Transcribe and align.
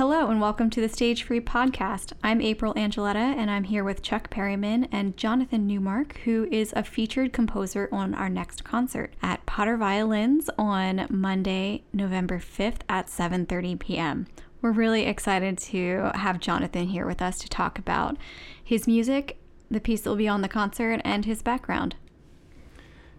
Hello 0.00 0.30
and 0.30 0.40
welcome 0.40 0.70
to 0.70 0.80
the 0.80 0.88
Stage 0.88 1.24
Free 1.24 1.42
Podcast. 1.42 2.14
I'm 2.24 2.40
April 2.40 2.72
Angeletta 2.72 3.16
and 3.16 3.50
I'm 3.50 3.64
here 3.64 3.84
with 3.84 4.00
Chuck 4.00 4.30
Perryman 4.30 4.84
and 4.90 5.14
Jonathan 5.14 5.66
Newmark, 5.66 6.16
who 6.24 6.48
is 6.50 6.72
a 6.74 6.82
featured 6.82 7.34
composer 7.34 7.86
on 7.92 8.14
our 8.14 8.30
next 8.30 8.64
concert 8.64 9.12
at 9.20 9.44
Potter 9.44 9.76
Violins 9.76 10.48
on 10.56 11.06
Monday, 11.10 11.84
November 11.92 12.38
5th 12.38 12.80
at 12.88 13.08
7:30 13.08 13.78
p.m. 13.78 14.26
We're 14.62 14.72
really 14.72 15.04
excited 15.04 15.58
to 15.58 16.12
have 16.14 16.40
Jonathan 16.40 16.86
here 16.86 17.04
with 17.04 17.20
us 17.20 17.38
to 17.40 17.50
talk 17.50 17.78
about 17.78 18.16
his 18.64 18.86
music, 18.86 19.38
the 19.70 19.80
piece 19.80 20.00
that 20.00 20.08
will 20.08 20.16
be 20.16 20.28
on 20.28 20.40
the 20.40 20.48
concert, 20.48 21.02
and 21.04 21.26
his 21.26 21.42
background. 21.42 21.96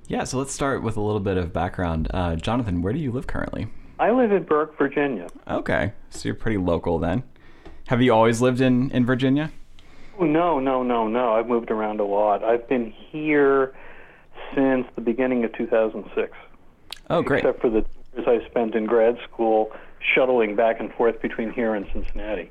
Yeah, 0.08 0.24
so 0.24 0.40
let's 0.40 0.52
start 0.52 0.82
with 0.82 0.98
a 0.98 1.02
little 1.02 1.20
bit 1.20 1.38
of 1.38 1.54
background. 1.54 2.08
Uh, 2.12 2.38
Jonathan, 2.38 2.82
where 2.82 2.92
do 2.92 2.98
you 2.98 3.12
live 3.12 3.28
currently? 3.28 3.68
I 4.02 4.10
live 4.10 4.32
in 4.32 4.42
Burke, 4.42 4.76
Virginia. 4.80 5.28
Okay, 5.48 5.94
so 6.10 6.28
you're 6.28 6.34
pretty 6.36 6.58
local 6.58 6.98
then. 6.98 7.22
Have 7.86 8.02
you 8.02 8.12
always 8.12 8.42
lived 8.42 8.60
in, 8.60 8.90
in 8.90 9.06
Virginia? 9.06 9.52
Oh, 10.20 10.26
no, 10.26 10.60
no, 10.60 10.82
no, 10.82 11.08
no. 11.08 11.34
I've 11.34 11.48
moved 11.48 11.70
around 11.70 12.00
a 12.00 12.04
lot. 12.04 12.44
I've 12.44 12.68
been 12.68 12.92
here 13.12 13.76
since 14.56 14.88
the 14.96 15.02
beginning 15.02 15.44
of 15.44 15.54
2006. 15.54 16.36
Oh, 17.12 17.22
great. 17.22 17.46
Except 17.46 17.62
for 17.62 17.70
the 17.70 17.86
years 18.16 18.26
I 18.28 18.44
spent 18.50 18.74
in 18.74 18.88
grad 18.88 19.20
school 19.32 19.72
shuttling 20.16 20.56
back 20.56 20.80
and 20.80 20.92
forth 20.94 21.22
between 21.22 21.52
here 21.52 21.76
and 21.76 21.86
Cincinnati. 21.94 22.50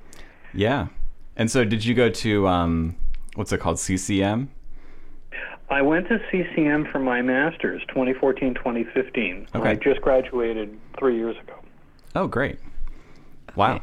Yeah. 0.55 0.87
And 1.35 1.51
so 1.51 1.65
did 1.65 1.85
you 1.85 1.95
go 1.95 2.11
to, 2.11 2.47
um, 2.47 2.95
what's 3.35 3.51
it 3.51 3.59
called, 3.59 3.81
CCM? 3.81 4.53
I 5.71 5.83
went 5.83 6.09
to 6.09 6.21
CCM 6.31 6.87
for 6.91 6.99
my 6.99 7.23
master's, 7.23 7.81
2014, 7.89 8.55
2015. 8.55 9.47
Okay. 9.55 9.69
I 9.71 9.75
just 9.77 10.01
graduated 10.01 10.77
three 10.99 11.17
years 11.17 11.37
ago. 11.39 11.55
Oh, 12.17 12.27
great. 12.27 12.59
Wow. 13.55 13.81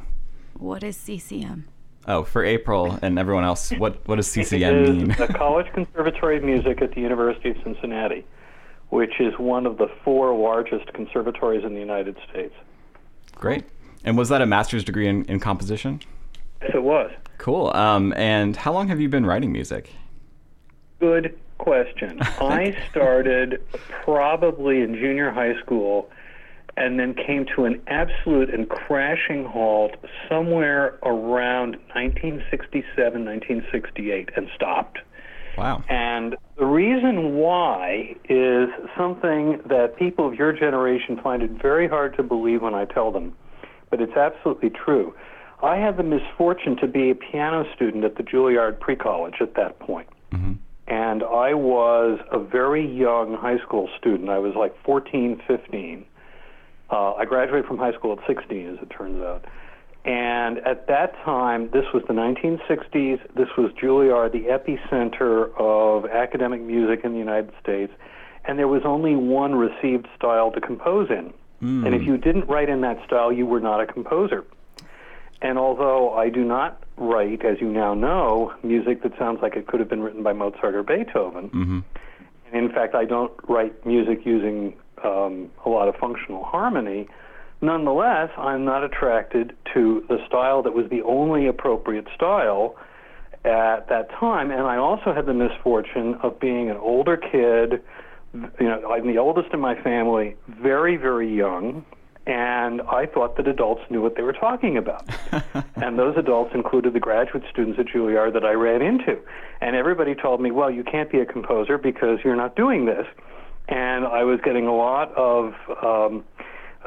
What 0.58 0.84
is 0.84 0.98
CCM? 0.98 1.66
Oh, 2.06 2.24
for 2.24 2.44
April 2.44 3.00
and 3.02 3.18
everyone 3.18 3.46
else, 3.46 3.72
what, 3.72 4.06
what 4.06 4.16
does 4.16 4.28
CCM 4.28 4.84
is 4.84 4.90
mean? 4.90 5.08
the 5.18 5.34
College 5.34 5.68
Conservatory 5.74 6.38
of 6.38 6.44
Music 6.44 6.82
at 6.82 6.94
the 6.94 7.00
University 7.00 7.52
of 7.52 7.58
Cincinnati, 7.64 8.26
which 8.90 9.22
is 9.22 9.34
one 9.38 9.66
of 9.66 9.78
the 9.78 9.88
four 10.04 10.38
largest 10.38 10.92
conservatories 10.94 11.64
in 11.64 11.74
the 11.74 11.80
United 11.80 12.18
States. 12.30 12.54
Great. 13.34 13.64
And 14.04 14.18
was 14.18 14.28
that 14.28 14.42
a 14.42 14.46
master's 14.46 14.84
degree 14.84 15.08
in, 15.08 15.24
in 15.26 15.40
composition? 15.40 16.02
Yes, 16.62 16.72
it 16.74 16.84
was. 16.84 17.12
Cool. 17.38 17.72
Um, 17.74 18.14
and 18.18 18.58
how 18.58 18.74
long 18.74 18.90
have 18.90 19.00
you 19.00 19.08
been 19.08 19.26
writing 19.26 19.54
music? 19.54 19.92
Good 21.00 21.38
question. 21.58 22.20
I 22.22 22.76
started 22.90 23.62
probably 24.04 24.82
in 24.82 24.96
junior 24.96 25.32
high 25.32 25.60
school 25.62 26.10
and 26.78 27.00
then 27.00 27.16
came 27.16 27.46
to 27.56 27.66
an 27.66 27.82
absolute 27.88 28.54
and 28.54 28.70
crashing 28.70 29.46
halt 29.46 29.96
somewhere 30.30 31.00
around 31.04 31.72
1967, 31.94 33.26
1968 33.26 34.30
and 34.36 34.48
stopped. 34.56 35.00
Wow. 35.58 35.84
And 35.90 36.36
the 36.58 36.66
reason 36.66 37.34
why 37.36 38.16
is 38.30 38.70
something 38.96 39.60
that 39.66 39.98
people 39.98 40.28
of 40.28 40.36
your 40.36 40.54
generation 40.54 41.20
find 41.22 41.42
it 41.42 41.50
very 41.60 41.88
hard 41.88 42.16
to 42.18 42.24
believe 42.24 42.62
when 42.62 42.76
I 42.76 42.86
tell 42.86 43.12
them, 43.12 43.36
but 43.90 44.00
it's 44.00 44.16
absolutely 44.16 44.70
true. 44.70 45.16
I 45.64 45.78
had 45.78 45.98
the 45.98 46.04
misfortune 46.04 46.78
to 46.78 46.88
be 46.88 47.10
a 47.10 47.16
piano 47.16 47.66
student 47.76 48.04
at 48.04 48.18
the 48.18 48.24
Juilliard 48.24 48.80
Pre 48.80 48.96
College 48.96 49.36
at 49.42 49.56
that 49.56 49.80
point. 49.80 50.08
Mm-hmm. 50.32 50.54
And 50.88 51.22
I 51.24 51.54
was 51.54 52.20
a 52.32 52.40
very 52.40 52.86
young 52.86 53.36
high 53.36 53.60
school 53.60 53.90
student. 53.98 54.30
I 54.30 54.40
was 54.40 54.56
like 54.56 54.74
14, 54.84 55.42
15. 55.46 56.06
Uh, 56.90 57.14
I 57.14 57.26
graduated 57.26 57.66
from 57.66 57.78
high 57.78 57.92
school 57.94 58.18
at 58.18 58.26
16, 58.26 58.76
as 58.76 58.80
it 58.82 58.90
turns 58.90 59.22
out. 59.22 59.44
And 60.06 60.60
at 60.60 60.88
that 60.88 61.14
time, 61.26 61.70
this 61.72 61.84
was 61.94 62.04
the 62.08 62.14
1960s. 62.14 63.20
This 63.36 63.50
was 63.58 63.72
Juilliard, 63.74 64.32
the 64.32 64.46
epicenter 64.46 65.52
of 65.60 66.06
academic 66.06 66.62
music 66.62 67.02
in 67.04 67.12
the 67.12 67.20
United 67.20 67.52
States. 67.62 67.92
And 68.46 68.58
there 68.58 68.70
was 68.70 68.84
only 68.86 69.18
one 69.18 69.56
received 69.56 70.08
style 70.16 70.52
to 70.54 70.62
compose 70.62 71.10
in. 71.10 71.34
And 71.86 71.94
if 71.94 72.04
you 72.04 72.18
didn't 72.18 72.48
write 72.48 72.70
in 72.70 72.82
that 72.82 73.04
style, 73.06 73.34
you 73.34 73.46
were 73.46 73.60
not 73.60 73.82
a 73.82 73.86
composer. 73.86 74.46
And 75.42 75.58
although 75.58 76.14
I 76.14 76.30
do 76.30 76.46
not 76.46 76.82
write, 76.98 77.46
as 77.46 77.62
you 77.62 77.70
now 77.72 77.94
know, 77.94 78.54
music 78.64 79.04
that 79.04 79.18
sounds 79.18 79.40
like 79.42 79.56
it 79.56 79.68
could 79.68 79.80
have 79.80 79.90
been 79.90 80.02
written 80.02 80.24
by 80.24 80.34
Mozart 80.34 80.76
or 80.76 80.84
Beethoven, 80.84 81.50
Mm-hmm. 81.50 81.80
and 82.52 82.66
in 82.66 82.72
fact, 82.72 82.96
I 82.96 83.06
don't 83.06 83.34
write 83.48 83.86
music 83.86 84.26
using 84.26 84.76
um, 85.04 85.52
a 85.66 85.70
lot 85.70 85.88
of 85.88 85.96
functional 85.96 86.44
harmony. 86.44 87.08
Nonetheless, 87.62 88.30
I'm 88.38 88.66
not 88.66 88.84
attracted 88.84 89.56
to 89.74 90.06
the 90.08 90.18
style 90.28 90.64
that 90.64 90.74
was 90.74 90.90
the 90.90 91.02
only 91.04 91.48
appropriate 91.48 92.08
style 92.16 92.76
at 93.46 93.90
that 93.90 94.10
time. 94.12 94.52
And 94.52 94.62
I 94.62 94.78
also 94.78 95.14
had 95.14 95.26
the 95.26 95.34
misfortune 95.34 96.16
of 96.22 96.40
being 96.40 96.70
an 96.70 96.78
older 96.78 97.18
kid. 97.18 97.82
You 98.34 98.68
know, 98.68 98.92
I'm 98.92 99.08
the 99.08 99.18
oldest 99.18 99.54
in 99.54 99.60
my 99.60 99.76
family, 99.82 100.36
very, 100.48 100.98
very 100.98 101.34
young, 101.34 101.86
and 102.28 102.82
I 102.82 103.06
thought 103.06 103.38
that 103.38 103.48
adults 103.48 103.82
knew 103.90 104.02
what 104.02 104.18
they 104.18 104.22
were 104.22 104.34
talking 104.34 104.78
about. 104.78 105.08
and 105.78 105.98
those 105.98 106.18
adults 106.18 106.54
included 106.54 106.92
the 106.92 107.00
graduate 107.00 107.44
students 107.50 107.80
at 107.80 107.86
Juilliard 107.86 108.34
that 108.34 108.44
I 108.44 108.52
ran 108.52 108.82
into. 108.82 109.18
And 109.62 109.78
everybody 109.78 110.14
told 110.14 110.42
me, 110.42 110.52
well, 110.52 110.70
you 110.70 110.84
can't 110.84 111.10
be 111.10 111.20
a 111.20 111.26
composer 111.26 111.78
because 111.78 112.20
you're 112.26 112.36
not 112.36 112.58
doing 112.58 112.86
this. 112.86 113.08
And 113.70 114.06
I 114.06 114.26
was 114.26 114.42
getting 114.44 114.68
a 114.68 114.76
lot 114.76 115.14
of 115.16 115.54
um, 115.82 116.26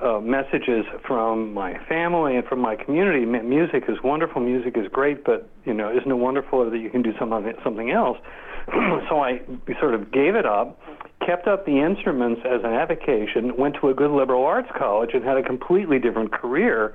uh, 0.03 0.21
messages 0.21 0.85
from 1.07 1.53
my 1.53 1.79
family 1.87 2.37
and 2.37 2.47
from 2.47 2.61
my 2.61 2.77
community. 2.77 3.23
M- 3.23 3.49
music 3.49 3.85
is 3.89 3.99
wonderful, 4.03 4.41
music 4.41 4.77
is 4.77 4.89
great, 4.89 5.25
but 5.25 5.49
you 5.65 5.75
know, 5.75 5.91
isn't 5.91 6.11
it 6.11 6.15
wonderful 6.15 6.69
that 6.69 6.79
you 6.79 6.91
can 6.91 7.03
do 7.03 7.13
something 7.19 7.53
something 7.63 7.91
else? 7.91 8.19
so 9.09 9.21
I 9.21 9.41
sort 9.79 9.95
of 9.95 10.13
gave 10.13 10.35
it 10.35 10.47
up, 10.47 10.81
kept 11.25 11.47
up 11.47 11.67
the 11.67 11.81
instruments 11.81 12.43
as 12.45 12.61
an 12.65 12.73
avocation, 12.73 13.57
went 13.57 13.77
to 13.81 13.89
a 13.89 13.95
good 13.95 14.11
liberal 14.11 14.45
arts 14.45 14.69
college, 14.77 15.11
and 15.15 15.25
had 15.25 15.37
a 15.37 15.43
completely 15.43 15.99
different 15.99 16.33
career. 16.33 16.95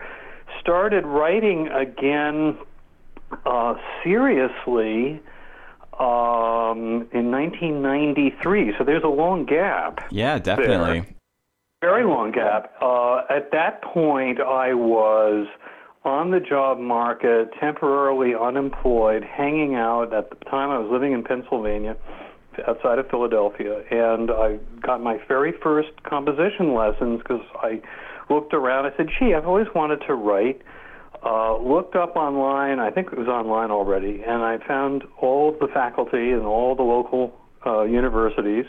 Started 0.59 1.05
writing 1.05 1.67
again 1.67 2.57
uh, 3.45 3.75
seriously 4.03 5.21
um, 5.99 7.07
in 7.13 7.31
1993. 7.31 8.73
So 8.77 8.83
there's 8.83 9.03
a 9.03 9.07
long 9.07 9.45
gap 9.45 9.99
Yeah, 10.11 10.39
definitely. 10.39 11.15
Very 11.85 12.03
long 12.03 12.31
gap. 12.31 12.73
Uh, 12.81 13.21
at 13.29 13.51
that 13.51 13.83
point, 13.83 14.39
I 14.39 14.73
was 14.73 15.45
on 16.03 16.31
the 16.31 16.39
job 16.39 16.79
market, 16.79 17.49
temporarily 17.59 18.33
unemployed, 18.33 19.23
hanging 19.23 19.75
out. 19.75 20.11
At 20.11 20.31
the 20.31 20.35
time, 20.45 20.71
I 20.71 20.79
was 20.79 20.89
living 20.91 21.13
in 21.13 21.23
Pennsylvania, 21.23 21.95
outside 22.67 22.97
of 22.97 23.07
Philadelphia, 23.09 23.83
and 23.91 24.31
I 24.31 24.57
got 24.81 25.01
my 25.01 25.19
very 25.27 25.53
first 25.61 25.89
composition 26.03 26.73
lessons 26.73 27.19
because 27.19 27.45
I 27.61 27.81
looked 28.31 28.55
around. 28.55 28.87
I 28.87 28.97
said, 28.97 29.09
"Gee, 29.19 29.35
I've 29.35 29.47
always 29.47 29.67
wanted 29.75 30.01
to 30.07 30.15
write." 30.15 30.61
Uh, 31.23 31.57
looked 31.57 31.95
up 31.95 32.15
online. 32.15 32.79
I 32.79 32.89
think 32.91 33.07
it 33.11 33.17
was 33.17 33.27
online 33.27 33.69
already, 33.69 34.23
and 34.23 34.43
I 34.43 34.57
found 34.67 35.03
all 35.19 35.49
of 35.49 35.59
the 35.59 35.67
faculty 35.67 36.31
and 36.31 36.45
all 36.45 36.75
the 36.75 36.83
local 36.83 37.33
uh, 37.65 37.83
universities, 37.83 38.65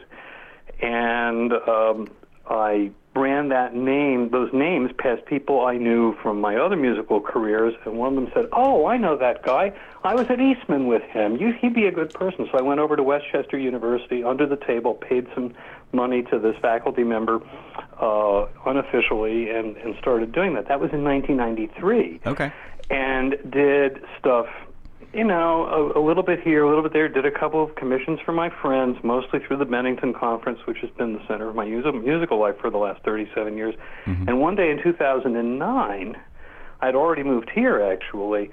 and 0.81 1.53
um, 1.53 2.09
I 2.49 2.93
ran 3.17 3.49
that 3.49 3.75
name, 3.75 4.31
those 4.31 4.53
names, 4.53 4.91
past 4.99 5.25
people 5.27 5.65
I 5.65 5.77
knew 5.77 6.15
from 6.23 6.41
my 6.41 6.57
other 6.57 6.77
musical 6.77 7.21
careers, 7.21 7.75
and 7.85 7.97
one 7.97 8.11
of 8.11 8.15
them 8.15 8.31
said, 8.35 8.49
"Oh, 8.53 8.87
I 8.87 8.97
know 8.97 9.17
that 9.17 9.43
guy. 9.43 9.73
I 10.05 10.15
was 10.15 10.27
at 10.29 10.41
Eastman 10.41 10.87
with 10.87 11.03
him. 11.03 11.37
You, 11.37 11.53
he'd 11.53 11.75
be 11.75 11.87
a 11.87 11.93
good 11.93 12.13
person." 12.15 12.49
So 12.53 12.59
I 12.59 12.63
went 12.63 12.79
over 12.81 12.95
to 12.97 13.03
West 13.03 13.25
Chester 13.33 13.59
University, 13.59 14.23
under 14.23 14.47
the 14.47 14.57
table, 14.57 14.95
paid 14.95 15.27
some 15.35 15.55
money 15.93 16.23
to 16.25 16.39
this 16.39 16.57
faculty 16.61 17.05
member 17.05 17.41
uh, 18.01 18.47
unofficially, 18.67 19.51
and, 19.51 19.77
and 19.79 19.97
started 19.99 20.33
doing 20.33 20.55
that. 20.55 20.69
That 20.69 20.81
was 20.81 20.93
in 20.93 21.03
1993 21.03 22.21
Okay. 22.27 22.53
and 22.91 23.37
did 23.51 24.03
stuff, 24.19 24.47
you 25.17 25.25
know, 25.25 25.93
a, 25.95 25.99
a 25.99 26.03
little 26.07 26.23
bit 26.23 26.41
here, 26.43 26.63
a 26.63 26.69
little 26.69 26.83
bit 26.83 26.93
there. 26.93 27.09
Did 27.09 27.25
a 27.25 27.31
couple 27.31 27.65
of 27.65 27.75
commissions 27.75 28.21
for 28.25 28.33
my 28.33 28.51
friends, 28.61 28.99
mostly 29.03 29.41
through 29.47 29.57
the 29.57 29.65
Bennington 29.65 30.13
Conference, 30.13 30.59
which 30.67 30.77
has 30.83 30.91
been 30.91 31.15
the 31.15 31.27
center 31.27 31.49
of 31.49 31.57
my 31.57 31.65
musical 31.65 32.39
life 32.39 32.57
for 32.61 32.69
the 32.69 32.77
last 32.77 33.03
37 33.03 33.57
years. 33.57 33.75
And 34.29 34.41
one 34.41 34.57
day 34.57 34.71
in 34.71 34.83
2009, 34.83 36.17
I'd 36.83 36.95
already 36.95 37.23
moved 37.23 37.51
here 37.55 37.81
actually. 37.81 38.51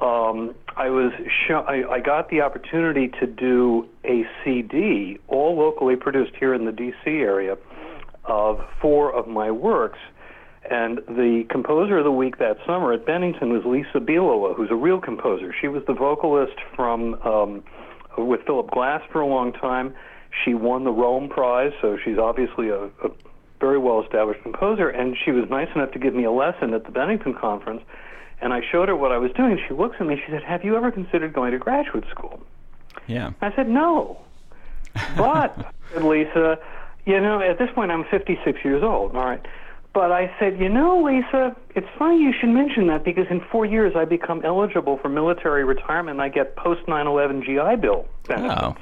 Um, 0.00 0.54
I 0.76 0.88
was 0.88 1.12
I, 1.50 1.82
I 1.90 2.00
got 2.00 2.30
the 2.30 2.40
opportunity 2.40 3.08
to 3.20 3.26
do 3.26 3.86
a 4.04 4.22
CD, 4.44 5.18
all 5.28 5.58
locally 5.58 5.96
produced 5.96 6.32
here 6.38 6.54
in 6.54 6.64
the 6.64 6.72
D.C. 6.72 7.10
area, 7.10 7.56
of 8.24 8.60
four 8.80 9.12
of 9.12 9.26
my 9.26 9.50
works. 9.50 9.98
And 10.70 10.98
the 11.08 11.44
composer 11.48 11.98
of 11.98 12.04
the 12.04 12.12
week 12.12 12.38
that 12.38 12.58
summer 12.66 12.92
at 12.92 13.06
Bennington 13.06 13.52
was 13.52 13.64
Lisa 13.64 14.04
Bielawa, 14.04 14.54
who's 14.54 14.70
a 14.70 14.76
real 14.76 15.00
composer. 15.00 15.54
She 15.58 15.68
was 15.68 15.82
the 15.86 15.94
vocalist 15.94 16.56
from 16.76 17.14
um, 17.24 17.64
with 18.18 18.40
Philip 18.44 18.70
Glass 18.70 19.02
for 19.10 19.20
a 19.20 19.26
long 19.26 19.52
time. 19.52 19.94
She 20.44 20.54
won 20.54 20.84
the 20.84 20.90
Rome 20.90 21.28
Prize, 21.28 21.72
so 21.80 21.96
she's 22.02 22.18
obviously 22.18 22.68
a, 22.68 22.84
a 22.84 23.10
very 23.60 23.78
well 23.78 24.02
established 24.02 24.42
composer. 24.42 24.88
And 24.88 25.16
she 25.24 25.30
was 25.30 25.48
nice 25.48 25.68
enough 25.74 25.92
to 25.92 25.98
give 25.98 26.14
me 26.14 26.24
a 26.24 26.30
lesson 26.30 26.74
at 26.74 26.84
the 26.84 26.90
Bennington 26.90 27.34
conference. 27.34 27.82
And 28.40 28.52
I 28.52 28.60
showed 28.70 28.88
her 28.88 28.96
what 28.96 29.10
I 29.10 29.18
was 29.18 29.32
doing. 29.32 29.52
and 29.52 29.60
She 29.66 29.74
looks 29.74 29.96
at 30.00 30.06
me. 30.06 30.16
She 30.24 30.30
said, 30.30 30.42
"Have 30.42 30.64
you 30.64 30.76
ever 30.76 30.90
considered 30.90 31.32
going 31.32 31.52
to 31.52 31.58
graduate 31.58 32.04
school?" 32.10 32.40
Yeah. 33.06 33.32
I 33.40 33.54
said, 33.54 33.68
"No." 33.68 34.18
But 35.16 35.56
Lisa, 35.96 36.58
you 37.04 37.20
know, 37.20 37.40
at 37.40 37.58
this 37.58 37.70
point 37.74 37.90
I'm 37.90 38.04
56 38.04 38.64
years 38.64 38.82
old. 38.82 39.14
All 39.14 39.24
right. 39.24 39.44
But 39.98 40.12
I 40.12 40.32
said, 40.38 40.60
you 40.60 40.68
know, 40.68 41.02
Lisa, 41.02 41.56
it's 41.74 41.88
funny 41.98 42.22
you 42.22 42.32
should 42.32 42.50
mention 42.50 42.86
that 42.86 43.02
because 43.02 43.26
in 43.30 43.40
four 43.50 43.66
years 43.66 43.94
I 43.96 44.04
become 44.04 44.42
eligible 44.44 44.96
for 45.02 45.08
military 45.08 45.64
retirement 45.64 46.20
and 46.20 46.22
I 46.22 46.28
get 46.28 46.54
post 46.54 46.82
9/11 46.86 47.42
GI 47.44 47.80
Bill 47.80 48.06
benefits. 48.28 48.62
Oh. 48.62 48.76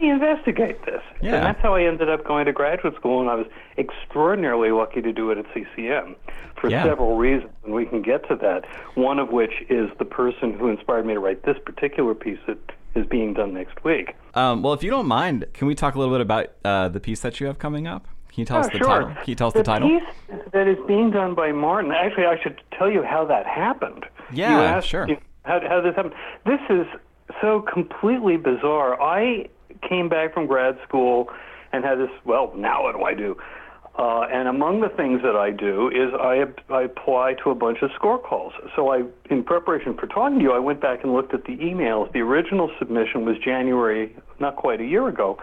me 0.00 0.10
investigate 0.10 0.84
this. 0.84 1.02
Yeah. 1.22 1.36
And 1.36 1.44
that's 1.46 1.60
how 1.62 1.76
I 1.76 1.84
ended 1.84 2.08
up 2.10 2.24
going 2.26 2.46
to 2.46 2.52
graduate 2.52 2.96
school, 2.96 3.20
and 3.20 3.30
I 3.30 3.36
was 3.36 3.46
extraordinarily 3.78 4.72
lucky 4.72 5.00
to 5.02 5.12
do 5.12 5.30
it 5.30 5.38
at 5.38 5.44
CCM 5.54 6.16
for 6.60 6.68
Yeah. 6.68 6.82
several 6.82 7.16
reasons, 7.16 7.52
and 7.64 7.72
we 7.72 7.86
can 7.86 8.02
get 8.02 8.26
to 8.28 8.34
that. 8.34 8.64
One 8.96 9.20
of 9.20 9.30
which 9.30 9.52
is 9.68 9.88
the 10.00 10.04
person 10.04 10.54
who 10.58 10.66
inspired 10.66 11.06
me 11.06 11.14
to 11.14 11.20
write 11.20 11.44
this 11.44 11.58
particular 11.64 12.12
piece 12.16 12.40
that 12.48 12.58
is 12.96 13.06
being 13.06 13.34
done 13.34 13.54
next 13.54 13.84
week. 13.84 14.16
Um, 14.34 14.62
well, 14.64 14.72
if 14.72 14.82
you 14.82 14.90
don't 14.90 15.06
mind, 15.06 15.46
can 15.54 15.68
we 15.68 15.76
talk 15.76 15.94
a 15.94 15.98
little 16.00 16.12
bit 16.12 16.20
about 16.22 16.46
uh, 16.64 16.88
the 16.88 16.98
piece 16.98 17.20
that 17.20 17.38
you 17.38 17.46
have 17.46 17.60
coming 17.60 17.86
up? 17.86 18.08
Can 18.32 18.42
you 18.42 18.44
tell 18.44 18.58
Oh, 18.58 18.60
us 18.60 18.68
the 18.70 18.78
sure. 18.78 18.86
title? 18.86 19.08
Can 19.08 19.24
you 19.26 19.34
tell 19.34 19.48
us 19.48 19.54
the, 19.54 19.62
title? 19.62 19.88
piece 19.88 20.02
that 20.52 20.68
is 20.68 20.78
being 20.86 21.10
done 21.10 21.34
by 21.34 21.52
Martin. 21.52 21.90
Actually, 21.92 22.26
I 22.26 22.40
should 22.40 22.60
tell 22.78 22.90
you 22.90 23.02
how 23.02 23.24
that 23.26 23.46
happened. 23.46 24.06
Yeah, 24.32 24.56
you 24.56 24.62
asked, 24.62 24.88
sure. 24.88 25.08
you 25.08 25.16
how, 25.44 25.60
how 25.66 25.80
this 25.80 25.96
happened. 25.96 26.14
This 26.46 26.60
is 26.70 26.86
so 27.40 27.60
completely 27.62 28.36
bizarre. 28.36 29.00
I 29.00 29.48
came 29.88 30.08
back 30.08 30.32
from 30.32 30.46
grad 30.46 30.78
school 30.86 31.28
and 31.72 31.84
had 31.84 31.96
this. 31.98 32.10
Well, 32.24 32.52
now 32.56 32.84
what 32.84 32.96
do 32.96 33.02
I 33.02 33.14
do? 33.14 33.36
Uh, 33.98 34.22
and 34.32 34.46
among 34.48 34.80
the 34.80 34.88
things 34.88 35.20
that 35.22 35.36
I 35.36 35.50
do 35.50 35.88
is 35.88 36.14
I, 36.14 36.44
I 36.72 36.82
apply 36.82 37.34
to 37.42 37.50
a 37.50 37.54
bunch 37.54 37.78
of 37.82 37.90
score 37.96 38.18
calls. 38.18 38.52
So 38.76 38.90
I, 38.92 39.02
in 39.28 39.42
preparation 39.42 39.94
for 39.94 40.06
talking 40.06 40.38
to 40.38 40.42
you, 40.44 40.52
I 40.52 40.58
went 40.60 40.80
back 40.80 41.02
and 41.02 41.12
looked 41.12 41.34
at 41.34 41.44
the 41.44 41.56
emails. 41.56 42.10
The 42.12 42.20
original 42.20 42.70
submission 42.78 43.24
was 43.26 43.36
January, 43.44 44.16
not 44.38 44.56
quite 44.56 44.80
a 44.80 44.84
year 44.84 45.08
ago 45.08 45.38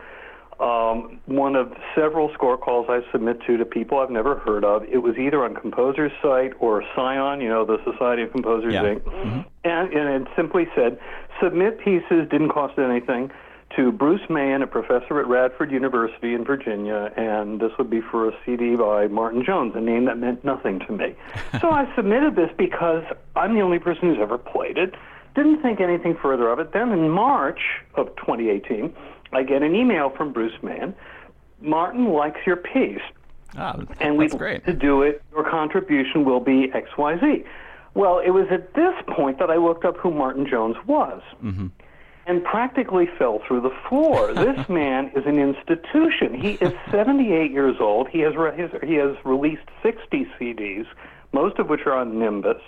um, 0.59 1.19
one 1.25 1.55
of 1.55 1.73
several 1.95 2.31
score 2.33 2.57
calls 2.57 2.87
I 2.89 3.01
submit 3.11 3.41
to 3.47 3.57
to 3.57 3.65
people 3.65 3.99
I've 3.99 4.09
never 4.09 4.37
heard 4.39 4.63
of. 4.63 4.83
It 4.85 4.97
was 4.97 5.17
either 5.17 5.43
on 5.43 5.55
Composer's 5.55 6.11
site 6.21 6.53
or 6.59 6.83
Scion, 6.95 7.41
you 7.41 7.49
know, 7.49 7.65
the 7.65 7.77
Society 7.89 8.23
of 8.23 8.31
Composers 8.31 8.73
Yeah. 8.73 8.83
Inc. 8.83 9.45
And, 9.63 9.93
and 9.93 10.23
it 10.23 10.27
simply 10.35 10.67
said, 10.75 10.99
submit 11.41 11.79
pieces, 11.79 12.27
didn't 12.29 12.49
cost 12.49 12.79
anything, 12.79 13.31
to 13.75 13.91
Bruce 13.91 14.21
Mahin, 14.29 14.63
a 14.63 14.67
professor 14.67 15.19
at 15.19 15.27
Radford 15.27 15.71
University 15.71 16.33
in 16.33 16.43
Virginia, 16.43 17.11
and 17.17 17.59
this 17.59 17.71
would 17.77 17.89
be 17.89 18.01
for 18.01 18.29
a 18.29 18.31
CD 18.45 18.75
by 18.75 19.07
Martin 19.07 19.43
Jones, 19.45 19.73
a 19.75 19.81
name 19.81 20.05
that 20.05 20.17
meant 20.17 20.43
nothing 20.43 20.79
to 20.79 20.91
me. 20.93 21.15
so 21.61 21.69
I 21.69 21.93
submitted 21.95 22.35
this 22.35 22.49
because 22.57 23.03
I'm 23.35 23.53
the 23.53 23.61
only 23.61 23.79
person 23.79 24.09
who's 24.09 24.19
ever 24.21 24.37
played 24.37 24.77
it. 24.77 24.95
Didn't 25.35 25.61
think 25.61 25.79
anything 25.81 26.17
further 26.19 26.49
of 26.49 26.59
it. 26.59 26.73
Then 26.73 26.91
in 26.91 27.09
March 27.09 27.59
of 27.95 28.07
2018, 28.15 28.95
I 29.31 29.43
get 29.43 29.61
an 29.63 29.75
email 29.75 30.09
from 30.09 30.33
Bruce 30.33 30.53
Mahin. 30.61 30.93
Martin 31.61 32.09
likes 32.09 32.39
your 32.45 32.55
piece, 32.57 33.01
Oh, 33.57 33.83
and 33.99 34.17
we'd 34.17 34.31
great. 34.37 34.65
to 34.65 34.73
do 34.73 35.01
it. 35.01 35.21
Your 35.31 35.49
contribution 35.49 36.23
will 36.25 36.39
be 36.39 36.71
X, 36.73 36.89
Y, 36.97 37.17
Z. 37.19 37.43
Well, 37.93 38.19
it 38.19 38.29
was 38.29 38.45
at 38.51 38.73
this 38.75 38.93
point 39.07 39.39
that 39.39 39.49
I 39.49 39.55
looked 39.57 39.83
up 39.85 39.97
who 39.97 40.11
Martin 40.11 40.45
Jones 40.47 40.75
was. 40.85 41.21
Mm-hmm. 41.43 41.67
And 42.27 42.43
practically 42.43 43.07
fell 43.17 43.39
through 43.47 43.61
the 43.61 43.71
floor. 43.87 44.33
this 44.35 44.67
man 44.67 45.11
is 45.15 45.25
an 45.25 45.39
institution. 45.39 46.33
He 46.39 46.51
is 46.55 46.73
78 46.91 47.51
years 47.51 47.77
old. 47.79 48.09
He 48.09 48.19
has 48.19 48.35
re- 48.35 48.55
his, 48.55 48.69
he 48.83 48.95
has 48.95 49.15
released 49.23 49.63
60 49.81 50.27
CDs, 50.37 50.85
most 51.31 51.57
of 51.57 51.69
which 51.69 51.81
are 51.85 51.93
on 51.93 52.19
Nimbus. 52.19 52.61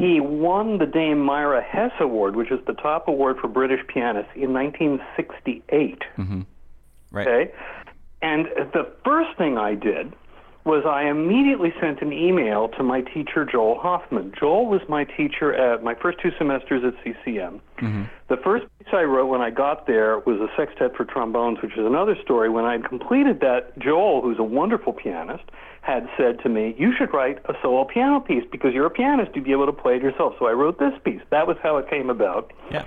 He 0.00 0.20
won 0.20 0.78
the 0.78 0.86
Dame 0.86 1.20
Myra 1.20 1.62
Hess 1.62 1.92
Award, 2.00 2.36
which 2.36 2.50
is 2.50 2.58
the 2.66 2.72
top 2.74 3.08
award 3.08 3.36
for 3.40 3.48
British 3.48 3.86
pianists, 3.86 4.32
in 4.34 4.52
1968. 4.52 6.02
Mm-hmm. 6.16 6.40
Right. 7.12 7.26
Okay? 7.26 7.52
And 8.22 8.46
the 8.72 8.90
first 9.04 9.36
thing 9.38 9.58
I 9.58 9.74
did 9.74 10.12
was 10.70 10.84
I 10.86 11.10
immediately 11.10 11.74
sent 11.80 12.00
an 12.00 12.12
email 12.12 12.68
to 12.78 12.84
my 12.84 13.00
teacher, 13.00 13.44
Joel 13.44 13.76
Hoffman. 13.80 14.32
Joel 14.38 14.66
was 14.66 14.80
my 14.88 15.02
teacher 15.02 15.52
at 15.52 15.82
my 15.82 15.96
first 15.96 16.18
two 16.22 16.30
semesters 16.38 16.84
at 16.84 16.94
CCM. 17.02 17.60
Mm-hmm. 17.82 18.04
The 18.28 18.36
first 18.36 18.66
piece 18.78 18.94
I 18.94 19.02
wrote 19.02 19.26
when 19.26 19.40
I 19.40 19.50
got 19.50 19.88
there 19.88 20.20
was 20.20 20.38
a 20.40 20.46
sextet 20.56 20.96
for 20.96 21.04
trombones, 21.04 21.58
which 21.60 21.72
is 21.72 21.84
another 21.84 22.16
story. 22.22 22.48
When 22.48 22.64
I 22.64 22.72
had 22.72 22.84
completed 22.88 23.40
that, 23.40 23.76
Joel, 23.80 24.22
who's 24.22 24.38
a 24.38 24.44
wonderful 24.44 24.92
pianist, 24.92 25.42
had 25.80 26.08
said 26.16 26.38
to 26.44 26.48
me, 26.48 26.76
You 26.78 26.94
should 26.96 27.12
write 27.12 27.38
a 27.46 27.54
solo 27.60 27.84
piano 27.84 28.20
piece 28.20 28.44
because 28.52 28.72
you're 28.72 28.86
a 28.86 28.90
pianist, 28.90 29.32
you'd 29.34 29.46
be 29.46 29.52
able 29.52 29.66
to 29.66 29.72
play 29.72 29.96
it 29.96 30.02
yourself. 30.02 30.34
So 30.38 30.46
I 30.46 30.52
wrote 30.52 30.78
this 30.78 30.94
piece. 31.04 31.22
That 31.30 31.48
was 31.48 31.56
how 31.64 31.78
it 31.78 31.90
came 31.90 32.10
about. 32.10 32.52
Yeah. 32.70 32.84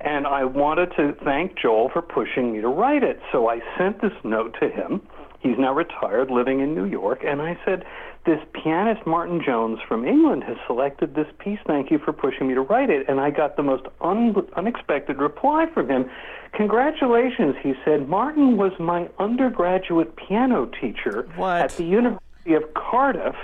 And 0.00 0.26
I 0.26 0.44
wanted 0.44 0.90
to 0.96 1.14
thank 1.22 1.58
Joel 1.58 1.90
for 1.90 2.00
pushing 2.00 2.54
me 2.54 2.62
to 2.62 2.68
write 2.68 3.02
it. 3.02 3.20
So 3.30 3.50
I 3.50 3.60
sent 3.76 4.00
this 4.00 4.12
note 4.24 4.56
to 4.60 4.70
him. 4.70 5.02
He's 5.40 5.58
now 5.58 5.72
retired, 5.74 6.30
living 6.30 6.60
in 6.60 6.74
New 6.74 6.86
York. 6.86 7.20
And 7.24 7.40
I 7.42 7.58
said, 7.64 7.84
This 8.24 8.40
pianist, 8.52 9.06
Martin 9.06 9.40
Jones 9.44 9.78
from 9.86 10.04
England, 10.04 10.42
has 10.44 10.56
selected 10.66 11.14
this 11.14 11.26
piece. 11.38 11.58
Thank 11.66 11.90
you 11.90 11.98
for 11.98 12.12
pushing 12.12 12.48
me 12.48 12.54
to 12.54 12.62
write 12.62 12.90
it. 12.90 13.08
And 13.08 13.20
I 13.20 13.30
got 13.30 13.56
the 13.56 13.62
most 13.62 13.84
un- 14.00 14.34
unexpected 14.56 15.18
reply 15.18 15.66
from 15.72 15.88
him. 15.88 16.10
Congratulations, 16.54 17.54
he 17.62 17.74
said. 17.84 18.08
Martin 18.08 18.56
was 18.56 18.72
my 18.80 19.08
undergraduate 19.18 20.16
piano 20.16 20.66
teacher 20.80 21.28
What? 21.36 21.60
at 21.62 21.70
the 21.72 21.84
University 21.84 22.54
of 22.54 22.62
Cardiff. 22.74 23.36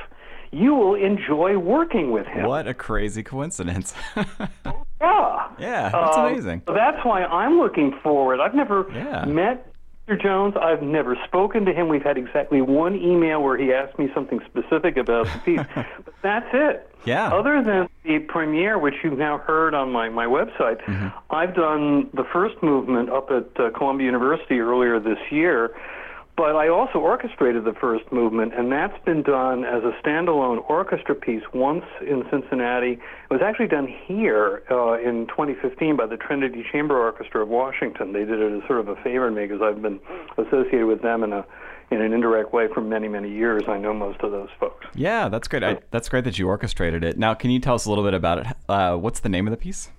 You 0.50 0.74
will 0.74 0.94
enjoy 0.96 1.56
working 1.58 2.10
with 2.10 2.26
him. 2.26 2.46
What 2.46 2.66
a 2.66 2.74
crazy 2.74 3.22
coincidence. 3.22 3.94
Yeah. 5.00 5.48
Yeah, 5.58 5.88
that's 5.90 6.16
Um, 6.16 6.26
amazing. 6.26 6.62
so 6.64 6.74
that's 6.74 7.04
why 7.04 7.24
I'm 7.24 7.58
looking 7.58 7.92
forward. 8.04 8.38
I've 8.38 8.54
never 8.54 8.86
Yeah. 8.94 9.24
met 9.24 9.71
Mr. 10.08 10.20
Jones. 10.20 10.54
I've 10.60 10.82
never 10.82 11.16
spoken 11.26 11.64
to 11.64 11.72
him. 11.72 11.88
We've 11.88 12.02
had 12.02 12.18
exactly 12.18 12.60
one 12.60 12.96
email 12.96 13.42
where 13.42 13.56
he 13.56 13.72
asked 13.72 13.98
me 13.98 14.08
something 14.14 14.40
specific 14.46 14.96
about 14.96 15.26
the 15.26 15.38
piece. 15.44 15.66
but 15.74 16.14
that's 16.22 16.48
it. 16.52 16.88
Yeah. 17.04 17.32
Other 17.32 17.62
than 17.62 17.88
the 18.04 18.20
premiere, 18.20 18.78
which 18.78 18.94
you've 19.02 19.18
now 19.18 19.38
heard 19.38 19.74
on 19.74 19.90
my, 19.92 20.08
my 20.08 20.26
website, 20.26 20.80
Mm-hmm. 20.82 21.08
I've 21.30 21.54
done 21.54 22.10
the 22.12 22.24
first 22.32 22.60
movement 22.62 23.08
up 23.10 23.30
at 23.30 23.60
uh, 23.60 23.70
Columbia 23.70 24.06
University 24.06 24.58
earlier 24.60 24.98
this 24.98 25.18
year. 25.30 25.74
But 26.34 26.56
I 26.56 26.68
also 26.68 26.98
orchestrated 26.98 27.64
the 27.64 27.74
first 27.74 28.10
movement, 28.10 28.54
and 28.54 28.72
that's 28.72 28.98
been 29.04 29.22
done 29.22 29.64
as 29.64 29.82
a 29.84 29.92
standalone 30.02 30.68
orchestra 30.68 31.14
piece 31.14 31.42
once 31.52 31.84
in 32.00 32.24
Cincinnati. 32.30 32.92
It 32.92 33.30
was 33.30 33.42
actually 33.44 33.68
done 33.68 33.86
here 34.06 34.62
uh, 34.70 34.94
in 34.94 35.26
2015 35.26 35.96
by 35.96 36.06
the 36.06 36.16
Trinity 36.16 36.64
Chamber 36.72 36.98
Orchestra 36.98 37.42
of 37.42 37.48
Washington. 37.48 38.14
They 38.14 38.24
did 38.24 38.40
it 38.40 38.62
as 38.62 38.66
sort 38.66 38.80
of 38.80 38.88
a 38.88 38.96
favor 38.96 39.28
to 39.28 39.36
me 39.36 39.46
because 39.46 39.60
I've 39.62 39.82
been 39.82 40.00
associated 40.38 40.86
with 40.86 41.02
them 41.02 41.22
in 41.22 41.32
a 41.32 41.44
in 41.90 42.00
an 42.00 42.14
indirect 42.14 42.54
way 42.54 42.68
for 42.72 42.80
many 42.80 43.08
many 43.08 43.30
years. 43.30 43.64
I 43.68 43.76
know 43.76 43.92
most 43.92 44.22
of 44.22 44.30
those 44.30 44.48
folks. 44.58 44.86
Yeah, 44.94 45.28
that's 45.28 45.46
great. 45.48 45.62
I, 45.62 45.78
that's 45.90 46.08
great 46.08 46.24
that 46.24 46.38
you 46.38 46.48
orchestrated 46.48 47.04
it. 47.04 47.18
Now, 47.18 47.34
can 47.34 47.50
you 47.50 47.60
tell 47.60 47.74
us 47.74 47.84
a 47.84 47.90
little 47.90 48.04
bit 48.04 48.14
about 48.14 48.38
it? 48.38 48.46
Uh, 48.66 48.96
what's 48.96 49.20
the 49.20 49.28
name 49.28 49.46
of 49.46 49.50
the 49.50 49.58
piece? 49.58 49.90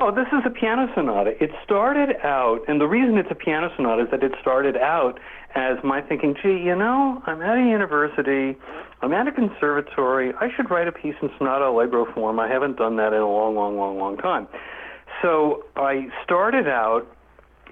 Oh, 0.00 0.12
this 0.12 0.28
is 0.28 0.44
a 0.46 0.50
piano 0.50 0.86
sonata. 0.94 1.32
It 1.42 1.50
started 1.64 2.16
out, 2.22 2.60
and 2.68 2.80
the 2.80 2.86
reason 2.86 3.18
it's 3.18 3.30
a 3.32 3.34
piano 3.34 3.68
sonata 3.74 4.02
is 4.02 4.10
that 4.12 4.22
it 4.22 4.32
started 4.40 4.76
out 4.76 5.18
as 5.54 5.78
my 5.82 6.00
thinking, 6.02 6.34
gee, 6.42 6.58
you 6.58 6.76
know, 6.76 7.22
I'm 7.26 7.40
at 7.42 7.56
a 7.56 7.60
university, 7.60 8.56
I'm 9.00 9.12
at 9.12 9.26
a 9.26 9.32
conservatory, 9.32 10.32
I 10.40 10.48
should 10.54 10.70
write 10.70 10.88
a 10.88 10.92
piece 10.92 11.14
in 11.22 11.30
sonata 11.38 11.68
allegro 11.68 12.12
form. 12.12 12.38
I 12.38 12.48
haven't 12.48 12.76
done 12.76 12.96
that 12.96 13.12
in 13.12 13.20
a 13.20 13.28
long, 13.28 13.54
long, 13.54 13.76
long, 13.76 13.98
long 13.98 14.16
time. 14.16 14.46
So 15.22 15.64
I 15.76 16.08
started 16.24 16.68
out. 16.68 17.06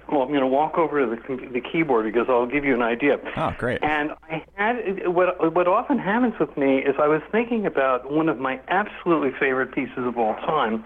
Well, 0.09 0.21
I'm 0.21 0.29
going 0.29 0.39
to 0.39 0.47
walk 0.47 0.77
over 0.77 1.05
to 1.05 1.15
the, 1.17 1.49
the 1.51 1.59
keyboard 1.59 2.05
because 2.05 2.27
I'll 2.29 2.45
give 2.45 2.63
you 2.63 2.73
an 2.73 2.81
idea. 2.81 3.17
Oh, 3.35 3.53
great. 3.57 3.83
And 3.83 4.11
I 4.29 4.41
had 4.55 5.05
what 5.05 5.53
what 5.53 5.67
often 5.67 5.99
happens 5.99 6.33
with 6.39 6.55
me 6.55 6.77
is 6.77 6.95
I 6.97 7.09
was 7.09 7.21
thinking 7.29 7.65
about 7.65 8.09
one 8.09 8.29
of 8.29 8.37
my 8.37 8.61
absolutely 8.69 9.31
favorite 9.37 9.75
pieces 9.75 9.97
of 9.97 10.17
all 10.17 10.35
time, 10.35 10.85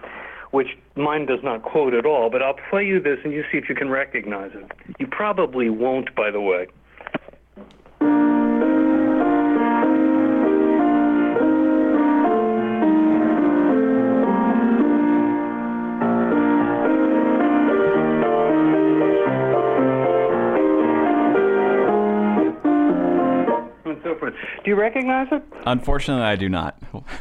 which 0.50 0.76
mine 0.96 1.26
does 1.26 1.38
not 1.44 1.62
quote 1.62 1.94
at 1.94 2.04
all, 2.04 2.30
but 2.30 2.42
I'll 2.42 2.58
play 2.68 2.84
you 2.84 3.00
this 3.00 3.18
and 3.22 3.32
you 3.32 3.44
see 3.52 3.58
if 3.58 3.68
you 3.68 3.76
can 3.76 3.90
recognize 3.90 4.50
it. 4.54 4.72
You 4.98 5.06
probably 5.06 5.70
won't, 5.70 6.12
by 6.16 6.32
the 6.32 6.40
way. 6.40 6.66
Do 24.64 24.70
you 24.70 24.76
recognize 24.76 25.26
it? 25.32 25.42
Unfortunately, 25.66 26.22
I 26.24 26.36
do 26.36 26.48
not. 26.48 26.76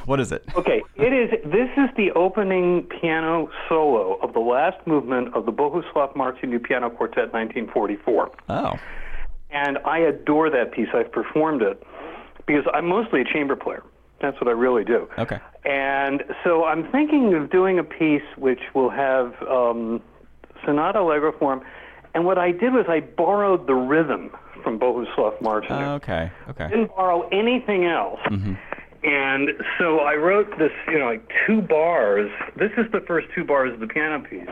What 0.05 0.19
is 0.19 0.31
it? 0.31 0.43
Okay, 0.55 0.83
it 0.95 1.11
is. 1.13 1.31
This 1.51 1.69
is 1.75 1.89
the 1.97 2.11
opening 2.11 2.83
piano 2.83 3.49
solo 3.67 4.15
of 4.21 4.33
the 4.33 4.39
last 4.39 4.85
movement 4.85 5.33
of 5.33 5.45
the 5.47 5.51
Bohuslav 5.51 6.13
Martinu 6.15 6.61
Piano 6.63 6.89
Quartet, 6.89 7.33
1944. 7.33 8.31
Oh, 8.49 8.73
And 9.49 9.79
I 9.85 9.99
adore 9.99 10.49
that 10.51 10.71
piece. 10.71 10.89
I've 10.93 11.11
performed 11.11 11.63
it 11.63 11.81
because 12.45 12.63
I'm 12.73 12.87
mostly 12.87 13.21
a 13.21 13.25
chamber 13.25 13.55
player. 13.55 13.83
That's 14.21 14.39
what 14.39 14.47
I 14.47 14.51
really 14.51 14.83
do. 14.83 15.09
Okay. 15.17 15.39
And 15.65 16.23
so 16.43 16.65
I'm 16.65 16.91
thinking 16.91 17.33
of 17.33 17.49
doing 17.49 17.79
a 17.79 17.83
piece 17.83 18.21
which 18.37 18.59
will 18.75 18.91
have 18.91 19.33
um, 19.49 19.99
sonata 20.63 20.99
allegro 20.99 21.31
form. 21.39 21.61
And 22.13 22.25
what 22.25 22.37
I 22.37 22.51
did 22.51 22.73
was 22.73 22.85
I 22.87 22.99
borrowed 22.99 23.65
the 23.65 23.73
rhythm 23.73 24.29
from 24.63 24.79
Bohuslav 24.79 25.39
Martinu. 25.41 25.87
Oh, 25.87 25.95
okay. 25.95 26.31
Okay. 26.49 26.67
didn't 26.69 26.95
borrow 26.95 27.27
anything 27.29 27.85
else. 27.85 28.19
Mm-hmm. 28.29 28.53
And 29.03 29.49
so 29.79 29.99
I 29.99 30.13
wrote 30.13 30.49
this, 30.59 30.71
you 30.87 30.99
know, 30.99 31.05
like 31.05 31.27
two 31.47 31.61
bars. 31.61 32.29
This 32.55 32.71
is 32.77 32.91
the 32.91 33.01
first 33.01 33.27
two 33.33 33.43
bars 33.43 33.73
of 33.73 33.79
the 33.79 33.87
piano 33.87 34.19
piece. 34.19 34.47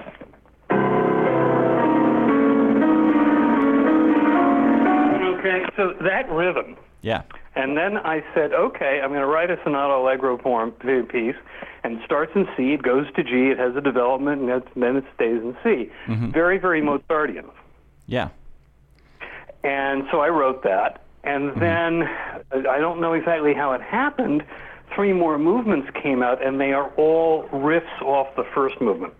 Okay, 5.39 5.63
so 5.77 5.93
that 6.01 6.29
rhythm. 6.31 6.75
Yeah. 7.01 7.21
And 7.55 7.77
then 7.77 7.97
I 7.97 8.23
said, 8.33 8.53
okay, 8.53 9.01
I'm 9.03 9.09
going 9.09 9.21
to 9.21 9.27
write 9.27 9.49
a 9.51 9.57
sonata 9.63 9.95
allegro 9.95 10.37
form 10.37 10.71
piece, 10.71 11.35
and 11.83 11.97
it 11.97 12.05
starts 12.05 12.31
in 12.35 12.47
C, 12.55 12.73
it 12.73 12.81
goes 12.81 13.05
to 13.15 13.23
G, 13.23 13.49
it 13.51 13.57
has 13.57 13.75
a 13.75 13.81
development, 13.81 14.41
and 14.41 14.63
then 14.75 14.95
it 14.97 15.05
stays 15.15 15.41
in 15.41 15.55
C. 15.63 15.91
Mm-hmm. 16.07 16.31
Very, 16.31 16.57
very 16.57 16.81
Mozartian. 16.81 17.49
Yeah. 18.07 18.29
And 19.63 20.03
so 20.11 20.21
I 20.21 20.29
wrote 20.29 20.63
that. 20.63 21.03
And 21.23 21.61
then 21.61 22.03
uh, 22.03 22.69
I 22.69 22.79
don't 22.79 23.01
know 23.01 23.13
exactly 23.13 23.53
how 23.53 23.73
it 23.73 23.81
happened. 23.81 24.43
Three 24.95 25.13
more 25.13 25.37
movements 25.37 25.89
came 26.01 26.23
out, 26.23 26.43
and 26.45 26.59
they 26.59 26.71
are 26.71 26.89
all 26.95 27.47
riffs 27.49 28.01
off 28.01 28.27
the 28.35 28.45
first 28.55 28.79
movement. 28.81 29.13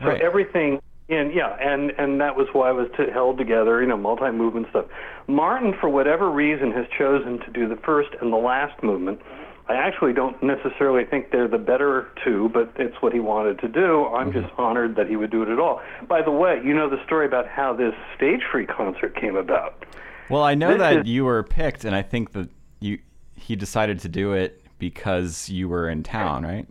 So 0.00 0.08
Right. 0.08 0.20
everything 0.20 0.80
in 1.08 1.32
yeah, 1.32 1.56
and 1.60 1.92
and 1.98 2.20
that 2.20 2.34
was 2.34 2.48
why 2.52 2.70
it 2.70 2.74
was 2.74 2.88
to, 2.96 3.12
held 3.12 3.36
together, 3.38 3.80
you 3.82 3.86
know, 3.86 3.96
multi-movement 3.96 4.68
stuff. 4.70 4.86
Martin, 5.26 5.74
for 5.78 5.88
whatever 5.88 6.30
reason, 6.30 6.72
has 6.72 6.86
chosen 6.96 7.38
to 7.40 7.50
do 7.50 7.68
the 7.68 7.76
first 7.76 8.10
and 8.20 8.32
the 8.32 8.38
last 8.38 8.82
movement. 8.82 9.20
I 9.66 9.74
actually 9.74 10.12
don't 10.12 10.40
necessarily 10.42 11.04
think 11.04 11.30
they're 11.30 11.48
the 11.48 11.58
better 11.58 12.08
two, 12.22 12.50
but 12.52 12.72
it's 12.76 13.00
what 13.00 13.14
he 13.14 13.20
wanted 13.20 13.58
to 13.60 13.68
do. 13.68 14.06
I'm 14.06 14.30
mm-hmm. 14.30 14.42
just 14.42 14.52
honored 14.58 14.96
that 14.96 15.08
he 15.08 15.16
would 15.16 15.30
do 15.30 15.42
it 15.42 15.48
at 15.48 15.58
all. 15.58 15.80
By 16.06 16.20
the 16.20 16.30
way, 16.30 16.60
you 16.62 16.74
know 16.74 16.90
the 16.90 17.02
story 17.06 17.24
about 17.26 17.48
how 17.48 17.72
this 17.72 17.94
stage 18.14 18.42
free 18.52 18.66
concert 18.66 19.18
came 19.18 19.36
about. 19.36 19.84
Well, 20.28 20.42
I 20.42 20.54
know 20.54 20.72
This 20.72 20.78
that 20.78 20.96
is- 20.98 21.06
you 21.06 21.24
were 21.24 21.42
picked, 21.42 21.84
and 21.84 21.94
I 21.96 22.02
think 22.02 22.32
that 22.32 22.50
you 22.80 22.98
he 23.36 23.56
decided 23.56 24.00
to 24.00 24.08
do 24.08 24.32
it 24.32 24.62
because 24.78 25.48
you 25.48 25.68
were 25.68 25.88
in 25.88 26.02
town, 26.02 26.44
right? 26.44 26.66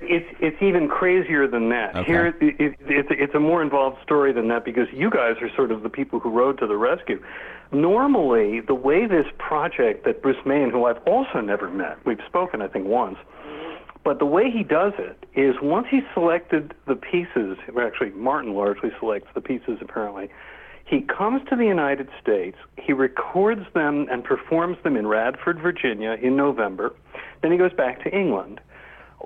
It's 0.00 0.26
it's 0.40 0.60
even 0.62 0.88
crazier 0.88 1.48
than 1.48 1.68
that. 1.70 1.96
Okay. 1.96 2.06
Here, 2.06 2.26
it, 2.26 2.36
it, 2.40 2.76
it's 2.80 3.08
it's 3.10 3.34
a 3.34 3.40
more 3.40 3.62
involved 3.62 3.96
story 4.02 4.32
than 4.32 4.48
that 4.48 4.64
because 4.64 4.86
you 4.92 5.10
guys 5.10 5.36
are 5.40 5.50
sort 5.54 5.72
of 5.72 5.82
the 5.82 5.88
people 5.88 6.20
who 6.20 6.30
rode 6.30 6.58
to 6.58 6.66
the 6.66 6.76
rescue. 6.76 7.22
Normally, 7.72 8.60
the 8.60 8.74
way 8.74 9.06
this 9.06 9.26
project 9.38 10.04
that 10.04 10.22
Bruce 10.22 10.36
Mahin, 10.44 10.70
who 10.70 10.84
I've 10.84 11.02
also 11.06 11.40
never 11.40 11.70
met, 11.70 11.98
we've 12.04 12.20
spoken 12.26 12.62
I 12.62 12.68
think 12.68 12.86
once, 12.86 13.16
but 14.04 14.18
the 14.18 14.26
way 14.26 14.50
he 14.50 14.62
does 14.62 14.92
it 14.98 15.26
is 15.34 15.56
once 15.62 15.86
he 15.90 16.00
selected 16.14 16.74
the 16.86 16.94
pieces. 16.94 17.58
Actually, 17.80 18.10
Martin 18.10 18.54
largely 18.54 18.90
selects 19.00 19.28
the 19.34 19.40
pieces 19.40 19.78
apparently. 19.80 20.28
He 20.86 21.00
comes 21.00 21.42
to 21.48 21.56
the 21.56 21.64
United 21.64 22.08
States, 22.22 22.56
he 22.78 22.92
records 22.92 23.62
them 23.74 24.06
and 24.08 24.22
performs 24.22 24.76
them 24.84 24.96
in 24.96 25.08
Radford, 25.08 25.58
Virginia 25.58 26.16
in 26.22 26.36
November. 26.36 26.94
Then 27.42 27.50
he 27.50 27.58
goes 27.58 27.72
back 27.72 28.02
to 28.04 28.16
England. 28.16 28.60